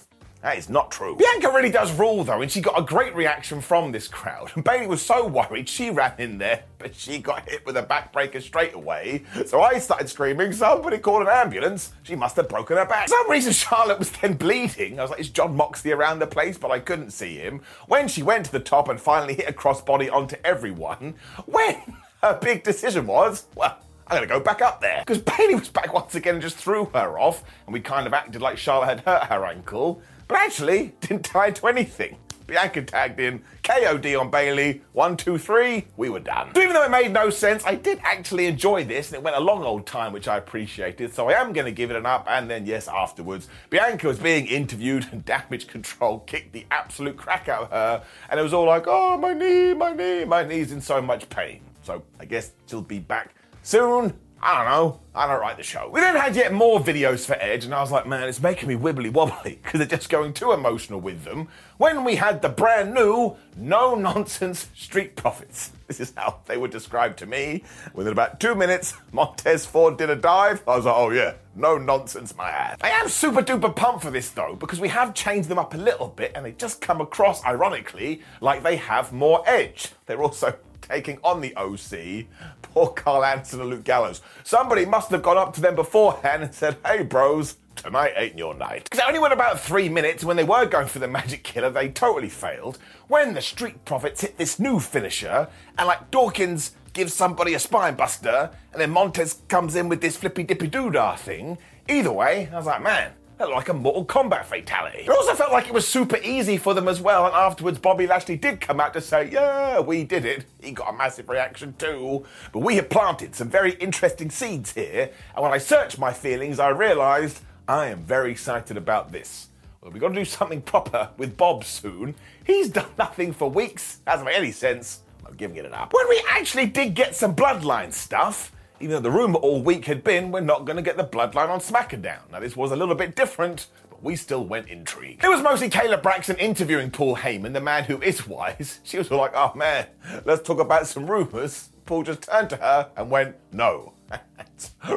That 0.45 0.59
is 0.59 0.69
not 0.69 0.91
true. 0.91 1.15
Bianca 1.15 1.49
really 1.49 1.71
does 1.71 1.91
rule 1.91 2.23
though, 2.23 2.43
and 2.43 2.51
she 2.51 2.61
got 2.61 2.77
a 2.77 2.83
great 2.83 3.15
reaction 3.15 3.61
from 3.61 3.91
this 3.91 4.07
crowd. 4.07 4.51
And 4.53 4.63
Bayley 4.63 4.85
was 4.85 5.01
so 5.01 5.25
worried, 5.25 5.67
she 5.67 5.89
ran 5.89 6.13
in 6.19 6.37
there, 6.37 6.65
but 6.77 6.93
she 6.93 7.17
got 7.17 7.49
hit 7.49 7.65
with 7.65 7.75
a 7.77 7.81
backbreaker 7.81 8.39
straight 8.39 8.75
away. 8.75 9.23
So 9.47 9.63
I 9.63 9.79
started 9.79 10.07
screaming, 10.07 10.53
somebody 10.53 10.99
call 10.99 11.23
an 11.23 11.29
ambulance. 11.29 11.93
She 12.03 12.15
must 12.15 12.35
have 12.35 12.47
broken 12.47 12.77
her 12.77 12.85
back. 12.85 13.07
For 13.07 13.15
some 13.15 13.31
reason, 13.31 13.53
Charlotte 13.53 13.97
was 13.97 14.11
then 14.11 14.35
bleeding. 14.35 14.99
I 14.99 15.01
was 15.01 15.09
like, 15.09 15.19
is 15.19 15.29
Jon 15.29 15.55
Moxley 15.55 15.93
around 15.93 16.19
the 16.19 16.27
place? 16.27 16.59
But 16.59 16.69
I 16.69 16.77
couldn't 16.77 17.09
see 17.09 17.37
him. 17.37 17.61
When 17.87 18.07
she 18.07 18.21
went 18.21 18.45
to 18.45 18.51
the 18.51 18.59
top 18.59 18.87
and 18.87 19.01
finally 19.01 19.33
hit 19.33 19.49
a 19.49 19.51
crossbody 19.51 20.13
onto 20.13 20.35
everyone, 20.43 21.15
when 21.47 21.81
her 22.21 22.37
big 22.39 22.63
decision 22.63 23.07
was, 23.07 23.47
well, 23.55 23.79
I'm 24.05 24.17
gonna 24.17 24.27
go 24.27 24.39
back 24.39 24.61
up 24.61 24.79
there. 24.79 24.99
Because 24.99 25.23
Bayley 25.23 25.55
was 25.55 25.69
back 25.69 25.91
once 25.91 26.13
again 26.13 26.35
and 26.35 26.43
just 26.43 26.57
threw 26.57 26.85
her 26.93 27.17
off, 27.17 27.43
and 27.65 27.73
we 27.73 27.79
kind 27.79 28.05
of 28.05 28.13
acted 28.13 28.43
like 28.43 28.59
Charlotte 28.59 28.89
had 28.89 28.99
hurt 28.99 29.23
her 29.23 29.43
ankle 29.43 30.03
but 30.27 30.37
actually 30.37 30.93
didn't 31.01 31.23
tie 31.25 31.51
to 31.51 31.67
anything. 31.67 32.17
Bianca 32.47 32.83
tagged 32.83 33.19
in, 33.19 33.41
KOD 33.63 34.19
on 34.19 34.29
Bayley, 34.29 34.81
one, 34.93 35.17
two, 35.17 35.37
three, 35.37 35.87
we 35.97 36.09
were 36.09 36.19
done. 36.19 36.51
So 36.53 36.61
even 36.61 36.73
though 36.73 36.83
it 36.83 36.91
made 36.91 37.11
no 37.11 37.29
sense, 37.29 37.65
I 37.65 37.75
did 37.75 37.99
actually 38.03 38.45
enjoy 38.45 38.83
this, 38.83 39.07
and 39.07 39.15
it 39.15 39.23
went 39.23 39.35
a 39.35 39.39
long 39.39 39.63
old 39.63 39.87
time, 39.87 40.13
which 40.13 40.27
I 40.27 40.37
appreciated. 40.37 41.13
So 41.13 41.29
I 41.29 41.33
am 41.33 41.53
going 41.53 41.65
to 41.65 41.71
give 41.71 41.89
it 41.89 41.97
an 41.97 42.05
up, 42.05 42.27
and 42.29 42.49
then 42.49 42.65
yes, 42.65 42.87
afterwards, 42.87 43.47
Bianca 43.69 44.07
was 44.07 44.19
being 44.19 44.45
interviewed, 44.45 45.07
and 45.11 45.25
Damage 45.35 45.67
Control 45.67 46.19
kicked 46.19 46.53
the 46.53 46.65
absolute 46.69 47.17
crack 47.17 47.49
out 47.49 47.63
of 47.63 47.71
her, 47.71 48.03
and 48.29 48.39
it 48.39 48.43
was 48.43 48.53
all 48.53 48.65
like, 48.65 48.85
oh, 48.87 49.17
my 49.17 49.33
knee, 49.33 49.73
my 49.73 49.93
knee, 49.93 50.23
my 50.25 50.43
knee's 50.43 50.71
in 50.71 50.81
so 50.81 51.01
much 51.01 51.27
pain. 51.29 51.61
So 51.81 52.03
I 52.19 52.25
guess 52.25 52.51
she'll 52.67 52.81
be 52.81 52.99
back 52.99 53.33
soon. 53.63 54.13
I 54.41 54.63
don't 54.63 54.71
know. 54.71 54.99
I 55.15 55.27
don't 55.27 55.39
write 55.39 55.57
the 55.57 55.63
show. 55.63 55.89
We 55.89 56.01
then 56.01 56.15
had 56.15 56.35
yet 56.35 56.53
more 56.53 56.79
videos 56.79 57.25
for 57.25 57.33
Edge, 57.39 57.65
and 57.65 57.73
I 57.73 57.81
was 57.81 57.91
like, 57.91 58.05
man, 58.05 58.27
it's 58.27 58.41
making 58.41 58.67
me 58.67 58.75
wibbly 58.75 59.11
wobbly 59.11 59.59
because 59.63 59.79
they're 59.79 59.87
just 59.87 60.09
going 60.09 60.33
too 60.33 60.51
emotional 60.51 60.99
with 60.99 61.23
them. 61.23 61.47
When 61.77 62.03
we 62.03 62.15
had 62.15 62.41
the 62.41 62.49
brand 62.49 62.93
new, 62.93 63.37
no 63.57 63.95
nonsense 63.95 64.67
Street 64.75 65.15
Profits. 65.15 65.71
This 65.87 65.99
is 65.99 66.13
how 66.17 66.39
they 66.47 66.57
were 66.57 66.67
described 66.67 67.19
to 67.19 67.27
me. 67.27 67.63
Within 67.93 68.11
about 68.11 68.39
two 68.39 68.55
minutes, 68.55 68.95
Montez 69.11 69.67
Ford 69.67 69.97
did 69.99 70.09
a 70.09 70.15
dive. 70.15 70.63
I 70.67 70.77
was 70.77 70.85
like, 70.85 70.95
oh 70.97 71.11
yeah, 71.11 71.35
no 71.55 71.77
nonsense, 71.77 72.35
my 72.35 72.49
ass. 72.49 72.77
I 72.81 72.89
am 72.89 73.07
super 73.07 73.43
duper 73.43 73.75
pumped 73.75 74.01
for 74.03 74.09
this 74.09 74.31
though, 74.31 74.55
because 74.55 74.79
we 74.79 74.89
have 74.89 75.13
changed 75.13 75.47
them 75.47 75.59
up 75.59 75.75
a 75.75 75.77
little 75.77 76.07
bit, 76.07 76.31
and 76.33 76.43
they 76.43 76.53
just 76.53 76.81
come 76.81 77.01
across, 77.01 77.45
ironically, 77.45 78.23
like 78.41 78.63
they 78.63 78.77
have 78.77 79.13
more 79.13 79.43
edge. 79.45 79.89
They're 80.07 80.23
also 80.23 80.55
taking 80.87 81.17
on 81.23 81.41
the 81.41 81.55
OC. 81.55 82.25
Poor 82.61 82.87
Karl 82.89 83.23
Anderson 83.23 83.61
and 83.61 83.69
Luke 83.69 83.83
Gallows. 83.83 84.21
Somebody 84.43 84.85
must 84.85 85.11
have 85.11 85.23
gone 85.23 85.37
up 85.37 85.53
to 85.55 85.61
them 85.61 85.75
beforehand 85.75 86.43
and 86.43 86.53
said, 86.53 86.77
hey, 86.85 87.03
bros, 87.03 87.57
tonight 87.75 88.13
ain't 88.15 88.37
your 88.37 88.53
night. 88.53 88.85
Because 88.85 88.99
it 88.99 89.07
only 89.07 89.19
went 89.19 89.33
about 89.33 89.59
three 89.59 89.89
minutes 89.89 90.23
when 90.23 90.37
they 90.37 90.43
were 90.43 90.65
going 90.65 90.87
for 90.87 90.99
the 90.99 91.07
magic 91.07 91.43
killer, 91.43 91.69
they 91.69 91.89
totally 91.89 92.29
failed. 92.29 92.77
When 93.07 93.33
the 93.33 93.41
Street 93.41 93.85
Profits 93.85 94.21
hit 94.21 94.37
this 94.37 94.59
new 94.59 94.79
finisher, 94.79 95.47
and 95.77 95.87
like 95.87 96.11
Dawkins 96.11 96.71
gives 96.93 97.13
somebody 97.13 97.53
a 97.53 97.59
spine 97.59 97.95
buster, 97.95 98.49
and 98.71 98.81
then 98.81 98.89
Montez 98.89 99.41
comes 99.47 99.75
in 99.75 99.89
with 99.89 100.01
this 100.01 100.17
flippy 100.17 100.43
dippy 100.43 100.69
doodah 100.69 101.17
thing. 101.17 101.57
Either 101.87 102.11
way, 102.11 102.49
I 102.51 102.57
was 102.57 102.65
like, 102.65 102.81
man, 102.81 103.11
like 103.39 103.69
a 103.69 103.73
Mortal 103.73 104.05
Kombat 104.05 104.45
fatality. 104.45 104.99
It 104.99 105.09
also 105.09 105.33
felt 105.33 105.51
like 105.51 105.67
it 105.67 105.73
was 105.73 105.87
super 105.87 106.17
easy 106.23 106.57
for 106.57 106.73
them 106.73 106.87
as 106.87 107.01
well, 107.01 107.25
and 107.25 107.35
afterwards 107.35 107.79
Bobby 107.79 108.07
Lashley 108.07 108.37
did 108.37 108.61
come 108.61 108.79
out 108.79 108.93
to 108.93 109.01
say, 109.01 109.29
yeah, 109.29 109.79
we 109.79 110.03
did 110.03 110.25
it. 110.25 110.45
He 110.61 110.71
got 110.71 110.91
a 110.91 110.97
massive 110.97 111.29
reaction 111.29 111.75
too. 111.77 112.25
But 112.51 112.59
we 112.59 112.77
have 112.77 112.89
planted 112.89 113.35
some 113.35 113.49
very 113.49 113.73
interesting 113.73 114.31
seeds 114.31 114.73
here, 114.73 115.11
and 115.35 115.43
when 115.43 115.53
I 115.53 115.59
searched 115.59 115.99
my 115.99 116.11
feelings, 116.11 116.59
I 116.59 116.69
realised 116.69 117.41
I 117.67 117.87
am 117.87 118.01
very 118.03 118.31
excited 118.31 118.77
about 118.77 119.11
this. 119.11 119.49
Well, 119.81 119.91
we've 119.91 120.01
got 120.01 120.09
to 120.09 120.15
do 120.15 120.25
something 120.25 120.61
proper 120.63 121.09
with 121.17 121.37
Bob 121.37 121.63
soon. 121.65 122.15
He's 122.43 122.69
done 122.69 122.89
nothing 122.97 123.31
for 123.31 123.49
weeks, 123.49 123.99
hasn't 124.07 124.25
made 124.25 124.37
any 124.37 124.51
sense. 124.51 125.01
I'm 125.27 125.35
giving 125.35 125.57
it 125.57 125.65
an 125.65 125.73
up. 125.73 125.93
When 125.93 126.09
we 126.09 126.23
actually 126.29 126.65
did 126.67 126.95
get 126.95 127.15
some 127.15 127.35
bloodline 127.35 127.93
stuff, 127.93 128.51
even 128.79 128.95
though 128.95 129.09
the 129.09 129.11
rumour 129.11 129.39
all 129.39 129.61
week 129.61 129.85
had 129.85 130.03
been 130.03 130.31
we're 130.31 130.41
not 130.41 130.65
going 130.65 130.75
to 130.77 130.81
get 130.81 130.97
the 130.97 131.03
bloodline 131.03 131.49
on 131.49 131.59
SmackDown. 131.59 132.19
Now, 132.31 132.39
this 132.39 132.55
was 132.55 132.71
a 132.71 132.75
little 132.75 132.95
bit 132.95 133.15
different, 133.15 133.67
but 133.89 134.03
we 134.03 134.15
still 134.15 134.45
went 134.45 134.67
intrigued. 134.67 135.23
It 135.23 135.29
was 135.29 135.41
mostly 135.41 135.69
Kayla 135.69 136.01
Braxton 136.01 136.37
interviewing 136.37 136.91
Paul 136.91 137.17
Heyman, 137.17 137.53
the 137.53 137.61
man 137.61 137.85
who 137.85 138.01
is 138.01 138.27
wise. 138.27 138.79
She 138.83 138.97
was 138.97 139.09
like, 139.11 139.31
oh 139.35 139.53
man, 139.55 139.87
let's 140.25 140.41
talk 140.41 140.59
about 140.59 140.87
some 140.87 141.09
rumours. 141.09 141.69
Paul 141.85 142.03
just 142.03 142.23
turned 142.23 142.49
to 142.49 142.57
her 142.57 142.89
and 142.95 143.09
went, 143.09 143.35
no. 143.51 143.93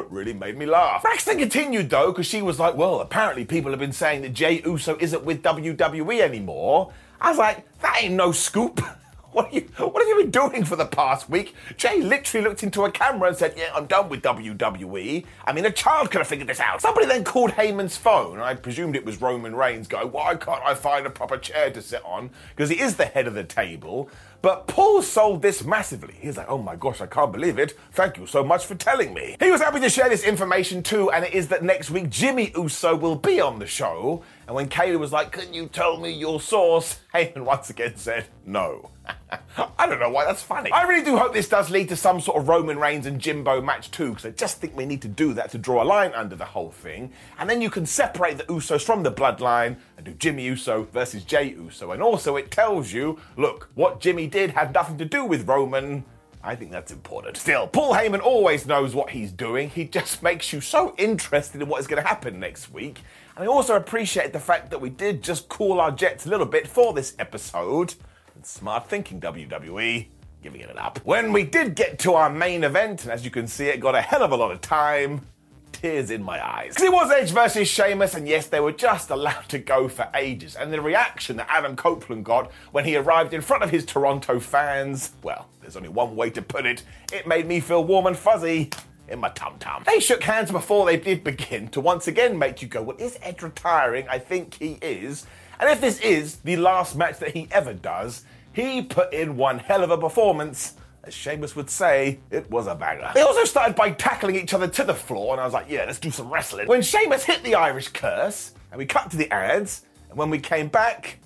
Really 0.09 0.33
made 0.33 0.57
me 0.57 0.65
laugh. 0.65 1.01
Braxton 1.01 1.37
continued 1.37 1.89
though, 1.89 2.11
because 2.11 2.25
she 2.25 2.41
was 2.41 2.59
like, 2.59 2.75
well, 2.75 2.99
apparently 2.99 3.45
people 3.45 3.71
have 3.71 3.79
been 3.79 3.91
saying 3.91 4.21
that 4.21 4.33
Jey 4.33 4.61
Uso 4.65 4.97
isn't 4.99 5.23
with 5.23 5.41
WWE 5.43 6.19
anymore. 6.21 6.91
I 7.21 7.29
was 7.29 7.37
like, 7.37 7.65
that 7.81 8.01
ain't 8.01 8.15
no 8.15 8.31
scoop. 8.31 8.81
What, 9.31 9.53
you, 9.53 9.61
what 9.77 10.01
have 10.01 10.07
you 10.07 10.17
been 10.17 10.31
doing 10.31 10.65
for 10.65 10.75
the 10.75 10.85
past 10.85 11.29
week? 11.29 11.53
Jey 11.77 12.01
literally 12.01 12.47
looked 12.47 12.63
into 12.63 12.83
a 12.83 12.91
camera 12.91 13.29
and 13.29 13.37
said, 13.37 13.53
Yeah, 13.55 13.71
I'm 13.75 13.85
done 13.85 14.09
with 14.09 14.23
WWE. 14.23 15.25
I 15.45 15.53
mean, 15.53 15.65
a 15.65 15.71
child 15.71 16.09
could 16.09 16.17
have 16.17 16.27
figured 16.27 16.49
this 16.49 16.59
out. 16.59 16.81
Somebody 16.81 17.05
then 17.05 17.23
called 17.23 17.51
Heyman's 17.51 17.95
phone. 17.95 18.39
I 18.39 18.55
presumed 18.55 18.95
it 18.95 19.05
was 19.05 19.21
Roman 19.21 19.55
Reigns 19.55 19.87
going, 19.87 20.11
Why 20.11 20.35
can't 20.35 20.63
I 20.63 20.73
find 20.73 21.05
a 21.05 21.11
proper 21.11 21.37
chair 21.37 21.69
to 21.69 21.81
sit 21.81 22.01
on? 22.03 22.31
Because 22.55 22.69
he 22.71 22.79
is 22.79 22.95
the 22.95 23.05
head 23.05 23.27
of 23.27 23.35
the 23.35 23.43
table. 23.43 24.09
But 24.41 24.67
Paul 24.67 25.01
sold 25.01 25.41
this 25.41 25.63
massively. 25.65 26.15
He's 26.19 26.37
like, 26.37 26.49
oh 26.49 26.57
my 26.57 26.75
gosh, 26.75 27.01
I 27.01 27.07
can't 27.07 27.31
believe 27.31 27.59
it. 27.59 27.77
Thank 27.91 28.17
you 28.17 28.25
so 28.25 28.43
much 28.43 28.65
for 28.65 28.75
telling 28.75 29.13
me. 29.13 29.35
He 29.39 29.51
was 29.51 29.61
happy 29.61 29.81
to 29.81 29.89
share 29.89 30.07
this 30.07 30.23
information 30.23 30.81
too, 30.81 31.11
and 31.11 31.25
it 31.25 31.33
is 31.33 31.49
that 31.49 31.63
next 31.63 31.89
week 31.91 32.09
Jimmy 32.09 32.51
Uso 32.55 32.95
will 32.95 33.17
be 33.17 33.41
on 33.41 33.59
the 33.59 33.67
show. 33.67 34.23
And 34.47 34.55
when 34.55 34.69
Kaylee 34.69 34.99
was 34.99 35.11
like, 35.11 35.31
can 35.31 35.53
you 35.53 35.67
tell 35.67 35.97
me 35.97 36.11
your 36.11 36.39
source? 36.39 36.99
Heyman 37.13 37.43
once 37.43 37.69
again 37.69 37.97
said, 37.97 38.27
no. 38.45 38.91
I 39.57 39.87
don't 39.87 39.99
know 39.99 40.09
why 40.09 40.25
that's 40.25 40.43
funny. 40.43 40.71
I 40.71 40.83
really 40.83 41.03
do 41.03 41.17
hope 41.17 41.33
this 41.33 41.49
does 41.49 41.69
lead 41.69 41.89
to 41.89 41.95
some 41.95 42.21
sort 42.21 42.37
of 42.37 42.47
Roman 42.47 42.77
Reigns 42.77 43.05
and 43.05 43.19
Jimbo 43.19 43.61
match 43.61 43.91
too, 43.91 44.09
because 44.09 44.25
I 44.25 44.31
just 44.31 44.59
think 44.61 44.75
we 44.75 44.85
need 44.85 45.01
to 45.01 45.07
do 45.07 45.33
that 45.33 45.51
to 45.51 45.57
draw 45.57 45.83
a 45.83 45.85
line 45.85 46.11
under 46.13 46.35
the 46.35 46.45
whole 46.45 46.71
thing. 46.71 47.11
And 47.37 47.49
then 47.49 47.61
you 47.61 47.69
can 47.69 47.85
separate 47.85 48.37
the 48.37 48.43
Usos 48.45 48.83
from 48.83 49.03
the 49.03 49.11
bloodline 49.11 49.77
and 49.97 50.05
do 50.05 50.13
Jimmy 50.13 50.45
Uso 50.45 50.83
versus 50.93 51.23
Jey 51.23 51.49
Uso. 51.49 51.91
And 51.91 52.01
also 52.01 52.35
it 52.35 52.51
tells 52.51 52.93
you, 52.93 53.19
look, 53.37 53.69
what 53.75 53.99
Jimmy 53.99 54.27
did 54.27 54.51
had 54.51 54.73
nothing 54.73 54.97
to 54.99 55.05
do 55.05 55.25
with 55.25 55.47
Roman. 55.47 56.05
I 56.41 56.55
think 56.55 56.71
that's 56.71 56.91
important. 56.91 57.35
Still, 57.35 57.67
Paul 57.67 57.93
Heyman 57.93 58.21
always 58.21 58.65
knows 58.65 58.95
what 58.95 59.09
he's 59.09 59.31
doing. 59.31 59.69
He 59.69 59.85
just 59.85 60.23
makes 60.23 60.53
you 60.53 60.61
so 60.61 60.95
interested 60.97 61.61
in 61.61 61.67
what 61.67 61.81
is 61.81 61.87
going 61.87 62.01
to 62.01 62.07
happen 62.07 62.39
next 62.39 62.71
week. 62.71 63.01
And 63.35 63.43
I 63.43 63.47
also 63.47 63.75
appreciate 63.75 64.31
the 64.31 64.39
fact 64.39 64.69
that 64.71 64.79
we 64.79 64.89
did 64.89 65.21
just 65.21 65.49
cool 65.49 65.81
our 65.81 65.91
jets 65.91 66.25
a 66.25 66.29
little 66.29 66.45
bit 66.45 66.67
for 66.67 66.93
this 66.93 67.15
episode. 67.19 67.95
And 68.39 68.45
smart 68.45 68.87
thinking, 68.87 69.19
WWE. 69.19 70.07
Giving 70.41 70.61
it 70.61 70.77
up. 70.77 70.99
When 71.03 71.33
we 71.33 71.43
did 71.43 71.75
get 71.75 71.99
to 71.99 72.13
our 72.13 72.29
main 72.29 72.63
event, 72.63 73.03
and 73.03 73.11
as 73.11 73.25
you 73.25 73.31
can 73.31 73.47
see, 73.47 73.65
it 73.65 73.81
got 73.81 73.95
a 73.95 74.01
hell 74.01 74.23
of 74.23 74.31
a 74.31 74.37
lot 74.37 74.51
of 74.51 74.61
time 74.61 75.25
tears 75.73 76.09
in 76.09 76.23
my 76.23 76.41
eyes. 76.41 76.75
Because 76.75 76.83
it 76.85 76.93
was 76.93 77.11
Edge 77.11 77.31
versus 77.31 77.67
Sheamus, 77.67 78.13
and 78.13 78.25
yes, 78.25 78.47
they 78.47 78.61
were 78.61 78.71
just 78.71 79.09
allowed 79.09 79.49
to 79.49 79.59
go 79.59 79.89
for 79.89 80.07
ages. 80.15 80.55
And 80.55 80.71
the 80.71 80.79
reaction 80.79 81.35
that 81.35 81.47
Adam 81.49 81.75
Copeland 81.75 82.23
got 82.23 82.49
when 82.71 82.85
he 82.85 82.95
arrived 82.95 83.33
in 83.33 83.41
front 83.41 83.61
of 83.61 83.71
his 83.71 83.85
Toronto 83.85 84.39
fans, 84.39 85.11
well, 85.21 85.49
there's 85.59 85.75
only 85.75 85.89
one 85.89 86.15
way 86.15 86.29
to 86.29 86.41
put 86.41 86.65
it. 86.65 86.83
It 87.11 87.27
made 87.27 87.45
me 87.45 87.59
feel 87.59 87.83
warm 87.83 88.05
and 88.05 88.17
fuzzy 88.17 88.69
in 89.09 89.19
my 89.19 89.29
tum 89.31 89.55
tum. 89.59 89.83
They 89.85 89.99
shook 89.99 90.23
hands 90.23 90.49
before 90.49 90.85
they 90.85 90.95
did 90.95 91.25
begin 91.25 91.67
to 91.69 91.81
once 91.81 92.07
again 92.07 92.39
make 92.39 92.61
you 92.61 92.69
go, 92.69 92.81
Well, 92.81 92.95
is 92.97 93.19
Edge 93.21 93.41
retiring? 93.41 94.07
I 94.07 94.17
think 94.17 94.53
he 94.53 94.77
is. 94.81 95.25
And 95.59 95.69
if 95.69 95.81
this 95.81 95.99
is 95.99 96.37
the 96.37 96.55
last 96.55 96.95
match 96.95 97.19
that 97.19 97.31
he 97.31 97.47
ever 97.51 97.73
does, 97.73 98.23
he 98.53 98.81
put 98.81 99.13
in 99.13 99.35
one 99.35 99.59
hell 99.59 99.83
of 99.83 99.91
a 99.91 99.97
performance. 99.97 100.75
As 101.03 101.13
Sheamus 101.13 101.55
would 101.55 101.69
say, 101.69 102.19
it 102.29 102.49
was 102.49 102.67
a 102.67 102.75
banger. 102.75 103.11
They 103.13 103.21
also 103.21 103.43
started 103.45 103.75
by 103.75 103.91
tackling 103.91 104.35
each 104.35 104.53
other 104.53 104.67
to 104.67 104.83
the 104.83 104.93
floor, 104.93 105.33
and 105.33 105.41
I 105.41 105.45
was 105.45 105.53
like, 105.53 105.69
yeah, 105.69 105.85
let's 105.85 105.99
do 105.99 106.11
some 106.11 106.29
wrestling. 106.29 106.67
When 106.67 106.81
Sheamus 106.81 107.23
hit 107.23 107.43
the 107.43 107.55
Irish 107.55 107.89
curse, 107.89 108.53
and 108.71 108.77
we 108.77 108.85
cut 108.85 109.09
to 109.11 109.17
the 109.17 109.31
ads, 109.31 109.85
and 110.09 110.17
when 110.17 110.29
we 110.29 110.39
came 110.39 110.67
back, 110.67 111.19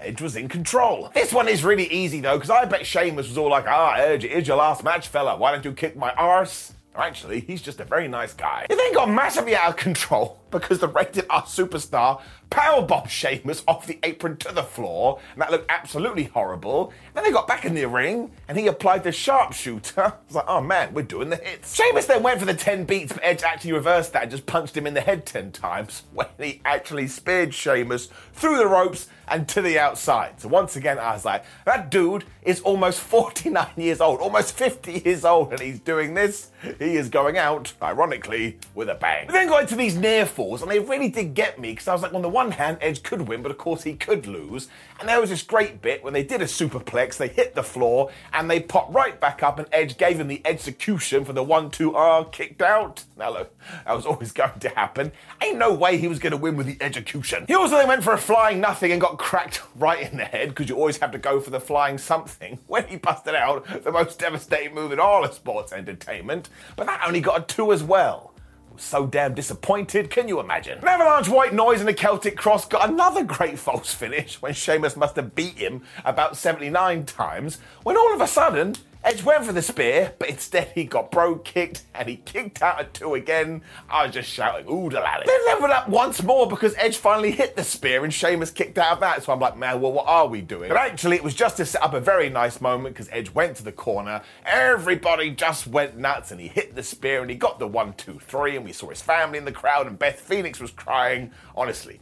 Edge 0.00 0.20
was 0.20 0.36
in 0.36 0.48
control. 0.48 1.10
This 1.14 1.32
one 1.32 1.48
is 1.48 1.64
really 1.64 1.86
easy 1.86 2.20
though, 2.20 2.36
because 2.36 2.50
I 2.50 2.64
bet 2.64 2.86
Sheamus 2.86 3.28
was 3.28 3.38
all 3.38 3.50
like, 3.50 3.66
ah, 3.66 3.94
Edge, 3.94 4.24
it 4.24 4.32
is 4.32 4.46
your 4.46 4.56
last 4.56 4.84
match, 4.84 5.08
fella. 5.08 5.36
Why 5.36 5.52
don't 5.52 5.64
you 5.64 5.72
kick 5.72 5.96
my 5.96 6.12
arse? 6.12 6.72
Actually, 6.96 7.40
he's 7.40 7.60
just 7.60 7.80
a 7.80 7.84
very 7.84 8.06
nice 8.06 8.34
guy. 8.34 8.66
It 8.70 8.76
then 8.76 8.92
got 8.94 9.10
massively 9.10 9.56
out 9.56 9.70
of 9.70 9.76
control 9.76 10.40
because 10.60 10.78
the 10.78 10.88
rated 10.88 11.26
R 11.28 11.42
superstar 11.42 12.20
powerbombed 12.50 13.08
Sheamus 13.08 13.64
off 13.66 13.86
the 13.86 13.98
apron 14.04 14.36
to 14.38 14.52
the 14.52 14.62
floor, 14.62 15.18
and 15.32 15.42
that 15.42 15.50
looked 15.50 15.68
absolutely 15.68 16.24
horrible. 16.24 16.92
Then 17.12 17.24
they 17.24 17.32
got 17.32 17.48
back 17.48 17.64
in 17.64 17.74
the 17.74 17.84
ring, 17.86 18.30
and 18.48 18.56
he 18.56 18.68
applied 18.68 19.02
the 19.02 19.12
sharpshooter. 19.12 20.02
I 20.02 20.12
was 20.26 20.36
like, 20.36 20.44
oh 20.46 20.60
man, 20.60 20.94
we're 20.94 21.02
doing 21.02 21.30
the 21.30 21.36
hits. 21.36 21.74
Sheamus 21.74 22.06
then 22.06 22.22
went 22.22 22.38
for 22.38 22.46
the 22.46 22.54
10 22.54 22.84
beats, 22.84 23.12
but 23.12 23.24
Edge 23.24 23.42
actually 23.42 23.72
reversed 23.72 24.12
that 24.12 24.22
and 24.22 24.30
just 24.30 24.46
punched 24.46 24.76
him 24.76 24.86
in 24.86 24.94
the 24.94 25.00
head 25.00 25.26
10 25.26 25.52
times 25.52 26.04
when 26.12 26.28
he 26.38 26.60
actually 26.64 27.08
speared 27.08 27.52
Sheamus 27.52 28.08
through 28.32 28.58
the 28.58 28.66
ropes 28.66 29.08
and 29.26 29.48
to 29.48 29.62
the 29.62 29.78
outside. 29.78 30.40
So 30.40 30.48
once 30.48 30.76
again, 30.76 30.98
I 30.98 31.12
was 31.12 31.24
like, 31.24 31.44
that 31.64 31.90
dude 31.90 32.24
is 32.42 32.60
almost 32.60 33.00
49 33.14 33.66
years 33.76 34.00
old, 34.00 34.20
almost 34.20 34.56
50 34.56 35.02
years 35.04 35.24
old, 35.24 35.52
and 35.52 35.60
he's 35.60 35.80
doing 35.80 36.14
this. 36.14 36.50
He 36.78 36.96
is 36.96 37.08
going 37.08 37.36
out, 37.36 37.72
ironically, 37.82 38.58
with 38.74 38.88
a 38.88 38.94
bang. 38.94 39.26
We 39.26 39.32
then 39.32 39.48
got 39.48 39.62
into 39.62 39.76
these 39.76 39.96
near 39.96 40.24
falls, 40.24 40.43
and 40.52 40.70
they 40.70 40.78
really 40.78 41.08
did 41.08 41.34
get 41.34 41.58
me 41.58 41.70
because 41.72 41.88
I 41.88 41.92
was 41.92 42.02
like, 42.02 42.14
on 42.14 42.22
the 42.22 42.28
one 42.28 42.52
hand, 42.52 42.78
Edge 42.80 43.02
could 43.02 43.22
win, 43.22 43.42
but 43.42 43.50
of 43.50 43.58
course 43.58 43.82
he 43.82 43.94
could 43.94 44.26
lose. 44.26 44.68
And 45.00 45.08
there 45.08 45.20
was 45.20 45.30
this 45.30 45.42
great 45.42 45.80
bit 45.82 46.04
when 46.04 46.12
they 46.12 46.22
did 46.22 46.42
a 46.42 46.46
superplex, 46.46 47.16
they 47.16 47.28
hit 47.28 47.54
the 47.54 47.62
floor, 47.62 48.10
and 48.32 48.50
they 48.50 48.60
popped 48.60 48.94
right 48.94 49.18
back 49.20 49.42
up, 49.42 49.58
and 49.58 49.68
Edge 49.72 49.96
gave 49.96 50.20
him 50.20 50.28
the 50.28 50.42
execution 50.44 51.24
for 51.24 51.32
the 51.32 51.42
1 51.42 51.70
2 51.70 51.94
R 51.94 52.24
kicked 52.24 52.62
out. 52.62 53.04
Now, 53.16 53.32
look, 53.32 53.58
that 53.84 53.94
was 53.94 54.06
always 54.06 54.32
going 54.40 54.58
to 54.60 54.68
happen. 54.68 55.12
Ain't 55.42 55.58
no 55.58 55.72
way 55.72 55.96
he 55.96 56.08
was 56.08 56.18
going 56.18 56.32
to 56.32 56.36
win 56.36 56.56
with 56.56 56.66
the 56.66 56.76
execution. 56.80 57.44
He 57.46 57.54
also 57.54 57.76
then 57.76 57.88
went 57.88 58.04
for 58.04 58.12
a 58.12 58.18
flying 58.18 58.60
nothing 58.60 58.92
and 58.92 59.00
got 59.00 59.18
cracked 59.18 59.62
right 59.76 60.10
in 60.10 60.16
the 60.18 60.24
head 60.24 60.50
because 60.50 60.68
you 60.68 60.76
always 60.76 60.98
have 60.98 61.12
to 61.12 61.18
go 61.18 61.40
for 61.40 61.50
the 61.50 61.60
flying 61.60 61.98
something. 61.98 62.58
When 62.74 62.88
he 62.88 62.96
busted 62.96 63.36
out 63.36 63.84
the 63.84 63.92
most 63.92 64.18
devastating 64.18 64.74
move 64.74 64.90
in 64.90 64.98
all 64.98 65.24
of 65.24 65.32
sports 65.32 65.72
entertainment, 65.72 66.48
but 66.76 66.86
that 66.86 67.02
only 67.06 67.20
got 67.20 67.40
a 67.40 67.44
two 67.44 67.72
as 67.72 67.84
well. 67.84 68.33
So 68.76 69.06
damn 69.06 69.34
disappointed, 69.34 70.10
can 70.10 70.28
you 70.28 70.40
imagine? 70.40 70.78
An 70.78 70.88
avalanche 70.88 71.28
white 71.28 71.54
noise 71.54 71.80
and 71.80 71.88
a 71.88 71.94
Celtic 71.94 72.36
cross 72.36 72.66
got 72.66 72.88
another 72.88 73.22
great 73.24 73.58
false 73.58 73.92
finish 73.92 74.40
when 74.42 74.52
Sheamus 74.52 74.96
must 74.96 75.16
have 75.16 75.34
beat 75.34 75.58
him 75.58 75.82
about 76.04 76.36
79 76.36 77.04
times, 77.06 77.58
when 77.82 77.96
all 77.96 78.14
of 78.14 78.20
a 78.20 78.26
sudden 78.26 78.74
Edge 79.04 79.22
went 79.22 79.44
for 79.44 79.52
the 79.52 79.60
spear, 79.60 80.14
but 80.18 80.30
instead 80.30 80.68
he 80.74 80.84
got 80.84 81.10
Brogue 81.10 81.44
kicked 81.44 81.82
and 81.94 82.08
he 82.08 82.16
kicked 82.16 82.62
out 82.62 82.80
at 82.80 82.94
two 82.94 83.14
again. 83.14 83.60
I 83.90 84.06
was 84.06 84.14
just 84.14 84.30
shouting, 84.30 84.66
ooh, 84.66 84.88
the 84.88 85.00
lally. 85.00 85.24
Then 85.26 85.46
leveled 85.46 85.72
up 85.72 85.90
once 85.90 86.22
more 86.22 86.48
because 86.48 86.74
Edge 86.78 86.96
finally 86.96 87.30
hit 87.30 87.54
the 87.54 87.64
spear 87.64 88.02
and 88.04 88.14
Sheamus 88.14 88.50
kicked 88.50 88.78
out 88.78 88.92
of 88.92 89.00
that. 89.00 89.22
So 89.22 89.34
I'm 89.34 89.40
like, 89.40 89.58
man, 89.58 89.82
well, 89.82 89.92
what 89.92 90.06
are 90.06 90.26
we 90.26 90.40
doing? 90.40 90.70
But 90.70 90.78
actually, 90.78 91.16
it 91.16 91.22
was 91.22 91.34
just 91.34 91.58
to 91.58 91.66
set 91.66 91.82
up 91.82 91.92
a 91.92 92.00
very 92.00 92.30
nice 92.30 92.62
moment 92.62 92.94
because 92.94 93.10
Edge 93.12 93.34
went 93.34 93.58
to 93.58 93.62
the 93.62 93.72
corner. 93.72 94.22
Everybody 94.46 95.32
just 95.32 95.66
went 95.66 95.98
nuts 95.98 96.30
and 96.30 96.40
he 96.40 96.48
hit 96.48 96.74
the 96.74 96.82
spear 96.82 97.20
and 97.20 97.30
he 97.30 97.36
got 97.36 97.58
the 97.58 97.68
one, 97.68 97.92
two, 97.92 98.18
three. 98.20 98.56
And 98.56 98.64
we 98.64 98.72
saw 98.72 98.88
his 98.88 99.02
family 99.02 99.36
in 99.36 99.44
the 99.44 99.52
crowd 99.52 99.86
and 99.86 99.98
Beth 99.98 100.18
Phoenix 100.18 100.60
was 100.60 100.70
crying. 100.70 101.30
Honestly, 101.54 102.00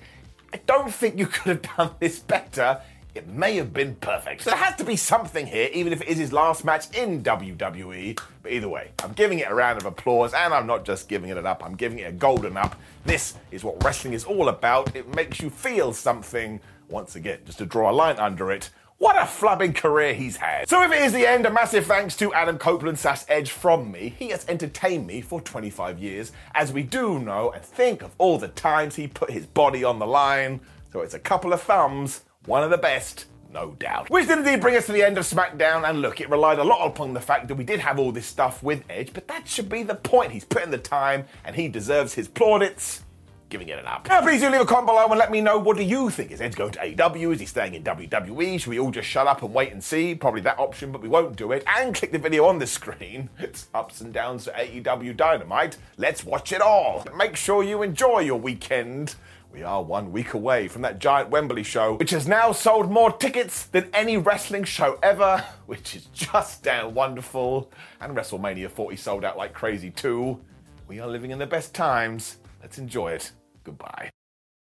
I 0.55 0.61
don't 0.67 0.95
think 0.95 1.19
you 1.19 1.27
could 1.27 1.65
have 1.65 1.77
done 1.77 1.91
this 1.99 2.21
better 2.21 2.81
it 3.14 3.29
may 3.29 3.57
have 3.57 3.72
been 3.75 3.94
perfect. 3.96 4.42
So 4.42 4.51
there 4.51 4.59
has 4.59 4.77
to 4.77 4.85
be 4.85 4.96
something 4.96 5.46
here, 5.46 5.68
even 5.72 5.92
if 5.92 6.01
it 6.01 6.09
is 6.09 6.18
his 6.18 6.33
last 6.33 6.64
match 6.64 6.87
in 6.96 7.22
WWE. 7.22 8.18
But 8.42 8.53
either 8.53 8.68
way, 8.68 8.92
I'm 9.05 9.12
giving 9.12 9.40
it 9.40 9.51
a 9.51 9.55
round 9.55 9.79
of 9.79 9.87
applause, 9.87 10.33
and 10.33 10.55
I'm 10.55 10.66
not 10.66 10.85
just 10.85 11.09
giving 11.09 11.29
it 11.29 11.37
an 11.37 11.46
up, 11.46 11.64
I'm 11.64 11.77
giving 11.77 11.98
it 11.98 12.05
a 12.05 12.12
golden 12.12 12.57
up. 12.57 12.77
This 13.05 13.35
is 13.51 13.64
what 13.64 13.83
wrestling 13.85 14.14
is 14.14 14.25
all 14.25 14.48
about. 14.48 14.96
It 14.96 15.14
makes 15.14 15.40
you 15.40 15.51
feel 15.51 15.92
something. 15.92 16.61
Once 16.88 17.16
again, 17.16 17.38
just 17.44 17.59
to 17.59 17.66
draw 17.66 17.90
a 17.90 17.92
line 17.92 18.18
under 18.18 18.51
it. 18.51 18.70
What 18.98 19.16
a 19.16 19.20
flubbing 19.20 19.75
career 19.75 20.14
he's 20.14 20.37
had. 20.37 20.68
So 20.68 20.83
if 20.83 20.92
it 20.92 21.03
is 21.03 21.12
the 21.12 21.27
end, 21.27 21.44
a 21.44 21.51
massive 21.51 21.87
thanks 21.87 22.16
to 22.18 22.33
Adam 22.35 22.57
Copeland 22.57 22.98
Sass 22.98 23.27
Edge 23.29 23.51
from 23.51 23.90
me. 23.90 24.14
He 24.16 24.29
has 24.29 24.46
entertained 24.48 25.07
me 25.07 25.20
for 25.20 25.40
25 25.40 25.98
years, 25.98 26.33
as 26.55 26.72
we 26.72 26.83
do 26.83 27.18
know 27.18 27.51
and 27.51 27.62
think 27.62 28.03
of 28.03 28.12
all 28.18 28.38
the 28.38 28.48
times 28.48 28.94
he 28.94 29.09
put 29.09 29.31
his 29.31 29.44
body 29.44 29.83
on 29.83 29.98
the 29.98 30.07
line. 30.07 30.61
So 30.92 31.01
it's 31.01 31.14
a 31.14 31.18
couple 31.18 31.53
of 31.53 31.61
thumbs 31.61 32.22
one 32.47 32.63
of 32.65 32.71
the 32.71 32.79
best, 32.79 33.27
no 33.53 33.73
doubt. 33.73 34.11
Which 34.11 34.27
did 34.27 34.39
indeed 34.39 34.61
bring 34.61 34.77
us 34.77 34.87
to 34.87 34.93
the 34.93 35.03
end 35.03 35.19
of 35.19 35.25
SmackDown, 35.25 35.89
and 35.89 36.01
look, 36.01 36.21
it 36.21 36.31
relied 36.31 36.59
a 36.59 36.65
lot 36.65 36.87
upon 36.87 37.15
the 37.15 37.21
fact 37.21 37.49
that 37.49 37.55
we 37.55 37.65
did 37.65 37.81
have 37.81 37.99
all 37.99 38.13
this 38.13 38.27
stuff 38.27 38.63
with 38.63 38.85
Edge, 38.89 39.13
but 39.13 39.29
that 39.29 39.47
should 39.49 39.69
be 39.69 39.83
the 39.83 39.95
point. 39.95 40.33
He's 40.33 40.45
put 40.45 40.63
in 40.63 40.71
the 40.71 40.79
time, 40.79 41.27
and 41.45 41.57
he 41.57 41.69
deserves 41.69 42.15
his 42.15 42.29
plaudits. 42.29 43.03
Giving 43.49 43.69
it 43.69 43.79
an 43.79 43.85
up. 43.85 44.09
Now, 44.09 44.23
please 44.23 44.41
do 44.41 44.49
leave 44.49 44.63
a 44.63 44.65
comment 44.65 44.87
below 44.87 45.07
and 45.09 45.19
let 45.19 45.31
me 45.31 45.43
know 45.43 45.59
what 45.59 45.77
do 45.77 45.83
you 45.83 46.09
think. 46.09 46.31
Is 46.31 46.41
Edge 46.41 46.55
going 46.55 46.73
to 46.73 46.79
AEW? 46.79 47.35
Is 47.35 47.41
he 47.41 47.45
staying 47.45 47.75
in 47.75 47.85
WWE? 47.85 48.59
Should 48.59 48.71
we 48.71 48.79
all 48.79 48.91
just 48.91 49.07
shut 49.07 49.27
up 49.27 49.43
and 49.43 49.53
wait 49.53 49.73
and 49.73 49.85
see? 49.85 50.15
Probably 50.15 50.41
that 50.41 50.59
option, 50.59 50.91
but 50.91 51.03
we 51.03 51.09
won't 51.11 51.37
do 51.37 51.53
it. 51.53 51.63
And 51.67 51.95
click 51.95 52.13
the 52.13 52.19
video 52.19 52.47
on 52.47 52.61
the 52.61 52.67
screen. 52.67 53.29
It's 53.39 53.67
ups 53.75 54.01
and 54.01 54.11
downs 54.11 54.45
to 54.45 54.53
AEW 54.53 55.15
Dynamite. 55.15 55.77
Let's 55.99 56.25
watch 56.25 56.51
it 56.53 56.63
all. 56.63 57.05
Make 57.15 57.37
sure 57.37 57.63
you 57.63 57.83
enjoy 57.83 58.21
your 58.21 58.41
weekend. 58.41 59.17
We 59.53 59.62
are 59.65 59.83
one 59.83 60.12
week 60.12 60.33
away 60.33 60.67
from 60.69 60.81
that 60.83 60.99
giant 60.99 61.29
Wembley 61.29 61.62
show, 61.62 61.97
which 61.97 62.11
has 62.11 62.27
now 62.27 62.53
sold 62.53 62.91
more 62.91 63.12
tickets 63.12 63.67
than 63.67 63.91
any 63.93 64.17
wrestling 64.17 64.65
show 64.65 64.99
ever, 65.03 65.45
which 65.67 65.95
is 65.95 66.07
just 66.07 66.62
damn 66.62 66.95
wonderful. 66.95 67.71
And 68.01 68.17
WrestleMania 68.17 68.71
40 68.71 68.97
sold 68.97 69.25
out 69.27 69.37
like 69.37 69.53
crazy 69.53 69.91
too. 69.91 70.41
We 70.88 71.01
are 71.01 71.09
living 71.09 71.33
in 71.33 71.38
the 71.38 71.47
best 71.47 71.75
times. 71.75 72.38
Let's 72.62 72.79
enjoy 72.79 73.12
it. 73.12 73.33
Goodbye. 73.62 74.11